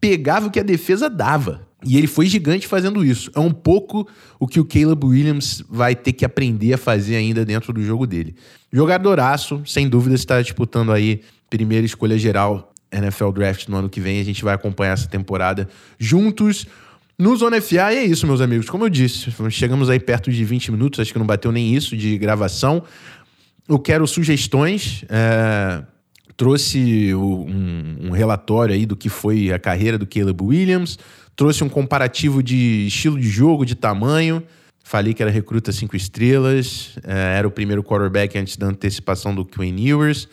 pegava 0.00 0.46
o 0.46 0.50
que 0.50 0.60
a 0.60 0.64
defesa 0.64 1.08
dava. 1.08 1.66
E 1.84 1.96
ele 1.96 2.06
foi 2.06 2.26
gigante 2.26 2.66
fazendo 2.66 3.04
isso. 3.04 3.30
É 3.34 3.38
um 3.38 3.52
pouco 3.52 4.08
o 4.40 4.46
que 4.46 4.58
o 4.58 4.64
Caleb 4.64 5.06
Williams 5.06 5.62
vai 5.68 5.94
ter 5.94 6.12
que 6.12 6.24
aprender 6.24 6.72
a 6.72 6.78
fazer 6.78 7.16
ainda 7.16 7.44
dentro 7.44 7.72
do 7.72 7.82
jogo 7.82 8.06
dele. 8.06 8.34
Jogadoraço, 8.72 9.62
sem 9.64 9.88
dúvida, 9.88 10.14
está 10.14 10.42
disputando 10.42 10.90
aí 10.90 11.20
primeira 11.48 11.86
escolha 11.86 12.18
geral 12.18 12.72
NFL 12.90 13.30
Draft 13.30 13.68
no 13.68 13.76
ano 13.76 13.88
que 13.88 14.00
vem. 14.00 14.20
A 14.20 14.24
gente 14.24 14.42
vai 14.42 14.54
acompanhar 14.54 14.92
essa 14.92 15.08
temporada 15.08 15.68
juntos. 15.98 16.66
No 17.18 17.34
Zona 17.36 17.60
FA, 17.60 17.94
é 17.94 18.04
isso, 18.04 18.26
meus 18.26 18.40
amigos. 18.40 18.68
Como 18.68 18.84
eu 18.84 18.88
disse, 18.90 19.32
chegamos 19.50 19.88
aí 19.88 19.98
perto 19.98 20.30
de 20.30 20.44
20 20.44 20.70
minutos, 20.72 21.00
acho 21.00 21.12
que 21.12 21.18
não 21.18 21.26
bateu 21.26 21.50
nem 21.50 21.74
isso 21.74 21.96
de 21.96 22.18
gravação. 22.18 22.82
Eu 23.68 23.78
quero 23.78 24.06
sugestões. 24.06 25.04
É 25.08 25.82
trouxe 26.36 27.14
um, 27.14 28.08
um, 28.08 28.10
relatório 28.10 28.74
aí 28.74 28.84
do 28.84 28.94
que 28.94 29.08
foi 29.08 29.52
a 29.52 29.58
carreira 29.58 29.96
do 29.96 30.06
Caleb 30.06 30.42
Williams, 30.42 30.98
trouxe 31.34 31.64
um 31.64 31.68
comparativo 31.68 32.42
de 32.42 32.86
estilo 32.86 33.18
de 33.18 33.28
jogo, 33.28 33.64
de 33.64 33.74
tamanho. 33.74 34.42
Falei 34.84 35.14
que 35.14 35.22
era 35.22 35.32
recruta 35.32 35.72
cinco 35.72 35.96
estrelas, 35.96 36.96
é, 37.02 37.38
era 37.38 37.48
o 37.48 37.50
primeiro 37.50 37.82
quarterback 37.82 38.38
antes 38.38 38.56
da 38.56 38.66
antecipação 38.66 39.34
do 39.34 39.44
Quinn 39.44 39.76
Ewers. 39.78 40.28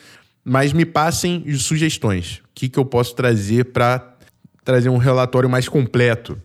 Mas 0.46 0.74
me 0.74 0.86
passem 0.86 1.44
sugestões. 1.58 2.38
O 2.40 2.50
que, 2.54 2.68
que 2.68 2.78
eu 2.78 2.86
posso 2.86 3.16
trazer 3.16 3.66
para 3.66 4.16
trazer 4.64 4.90
um 4.90 4.98
relatório 4.98 5.50
mais 5.50 5.68
completo 5.70 6.38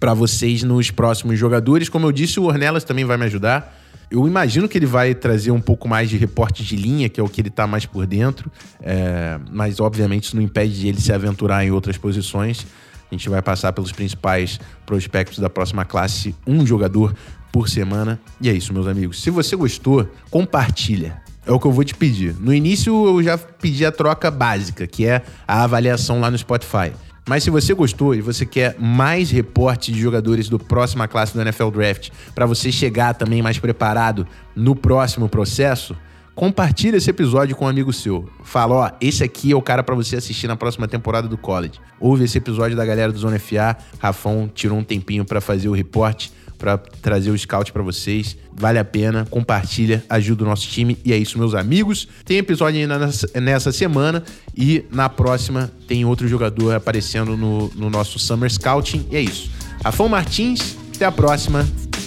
para 0.00 0.14
vocês 0.14 0.62
nos 0.62 0.90
próximos 0.90 1.38
jogadores? 1.38 1.90
Como 1.90 2.06
eu 2.06 2.12
disse, 2.12 2.40
o 2.40 2.44
Ornelas 2.44 2.82
também 2.82 3.04
vai 3.04 3.18
me 3.18 3.26
ajudar. 3.26 3.76
Eu 4.10 4.26
imagino 4.26 4.68
que 4.68 4.76
ele 4.76 4.86
vai 4.86 5.14
trazer 5.14 5.52
um 5.52 5.60
pouco 5.60 5.86
mais 5.86 6.10
de 6.10 6.16
reporte 6.16 6.64
de 6.64 6.74
linha, 6.74 7.08
que 7.08 7.20
é 7.20 7.22
o 7.22 7.28
que 7.28 7.40
ele 7.40 7.48
está 7.48 7.66
mais 7.66 7.86
por 7.86 8.06
dentro, 8.06 8.50
é, 8.82 9.38
mas 9.52 9.78
obviamente 9.78 10.24
isso 10.24 10.34
não 10.34 10.42
impede 10.42 10.80
de 10.80 10.88
ele 10.88 11.00
se 11.00 11.12
aventurar 11.12 11.64
em 11.64 11.70
outras 11.70 11.96
posições. 11.96 12.66
A 13.08 13.14
gente 13.14 13.28
vai 13.28 13.42
passar 13.42 13.72
pelos 13.72 13.92
principais 13.92 14.58
prospectos 14.84 15.38
da 15.38 15.50
próxima 15.50 15.84
classe, 15.84 16.34
um 16.44 16.66
jogador 16.66 17.14
por 17.52 17.68
semana. 17.68 18.18
E 18.40 18.48
é 18.48 18.52
isso, 18.52 18.72
meus 18.72 18.88
amigos. 18.88 19.22
Se 19.22 19.30
você 19.30 19.54
gostou, 19.54 20.08
compartilha. 20.30 21.20
É 21.46 21.52
o 21.52 21.58
que 21.58 21.66
eu 21.66 21.72
vou 21.72 21.84
te 21.84 21.94
pedir. 21.94 22.34
No 22.38 22.52
início 22.52 22.92
eu 23.06 23.22
já 23.22 23.38
pedi 23.38 23.84
a 23.84 23.90
troca 23.90 24.30
básica, 24.30 24.86
que 24.86 25.06
é 25.06 25.22
a 25.46 25.64
avaliação 25.64 26.20
lá 26.20 26.30
no 26.30 26.38
Spotify. 26.38 26.92
Mas 27.28 27.44
se 27.44 27.50
você 27.50 27.74
gostou 27.74 28.14
e 28.14 28.20
você 28.20 28.44
quer 28.44 28.76
mais 28.78 29.30
reporte 29.30 29.92
de 29.92 30.00
jogadores 30.00 30.48
do 30.48 30.58
próxima 30.58 31.06
classe 31.06 31.32
do 31.34 31.40
NFL 31.40 31.70
Draft, 31.70 32.10
para 32.34 32.46
você 32.46 32.72
chegar 32.72 33.14
também 33.14 33.42
mais 33.42 33.58
preparado 33.58 34.26
no 34.54 34.74
próximo 34.74 35.28
processo, 35.28 35.96
compartilha 36.34 36.96
esse 36.96 37.10
episódio 37.10 37.54
com 37.54 37.66
um 37.66 37.68
amigo 37.68 37.92
seu. 37.92 38.28
Fala, 38.42 38.74
ó, 38.74 38.90
esse 39.00 39.22
aqui 39.22 39.52
é 39.52 39.56
o 39.56 39.62
cara 39.62 39.82
para 39.82 39.94
você 39.94 40.16
assistir 40.16 40.48
na 40.48 40.56
próxima 40.56 40.88
temporada 40.88 41.28
do 41.28 41.36
college. 41.36 41.78
Ouve 42.00 42.24
esse 42.24 42.38
episódio 42.38 42.76
da 42.76 42.84
galera 42.84 43.12
do 43.12 43.18
Zona 43.18 43.38
FA. 43.38 43.76
Rafão 43.98 44.50
tirou 44.52 44.78
um 44.78 44.84
tempinho 44.84 45.24
para 45.24 45.40
fazer 45.40 45.68
o 45.68 45.72
reporte 45.72 46.32
para 46.60 46.78
trazer 46.78 47.30
o 47.30 47.38
scout 47.38 47.72
para 47.72 47.82
vocês. 47.82 48.36
Vale 48.52 48.78
a 48.78 48.84
pena, 48.84 49.26
compartilha, 49.30 50.04
ajuda 50.08 50.44
o 50.44 50.46
nosso 50.46 50.68
time. 50.68 50.98
E 51.04 51.12
é 51.12 51.16
isso, 51.16 51.38
meus 51.38 51.54
amigos. 51.54 52.06
Tem 52.24 52.36
episódio 52.36 52.78
ainda 52.78 53.10
nessa, 53.40 53.72
semana 53.72 54.22
e 54.54 54.84
na 54.92 55.08
próxima 55.08 55.70
tem 55.88 56.04
outro 56.04 56.28
jogador 56.28 56.74
aparecendo 56.74 57.36
no, 57.36 57.68
no 57.74 57.88
nosso 57.88 58.18
Summer 58.18 58.52
Scouting. 58.52 59.06
E 59.10 59.16
é 59.16 59.20
isso. 59.20 59.50
Rafão 59.82 60.08
Martins, 60.08 60.76
até 60.94 61.06
a 61.06 61.12
próxima. 61.12 61.66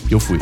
Eu 0.09 0.19
fui. 0.19 0.39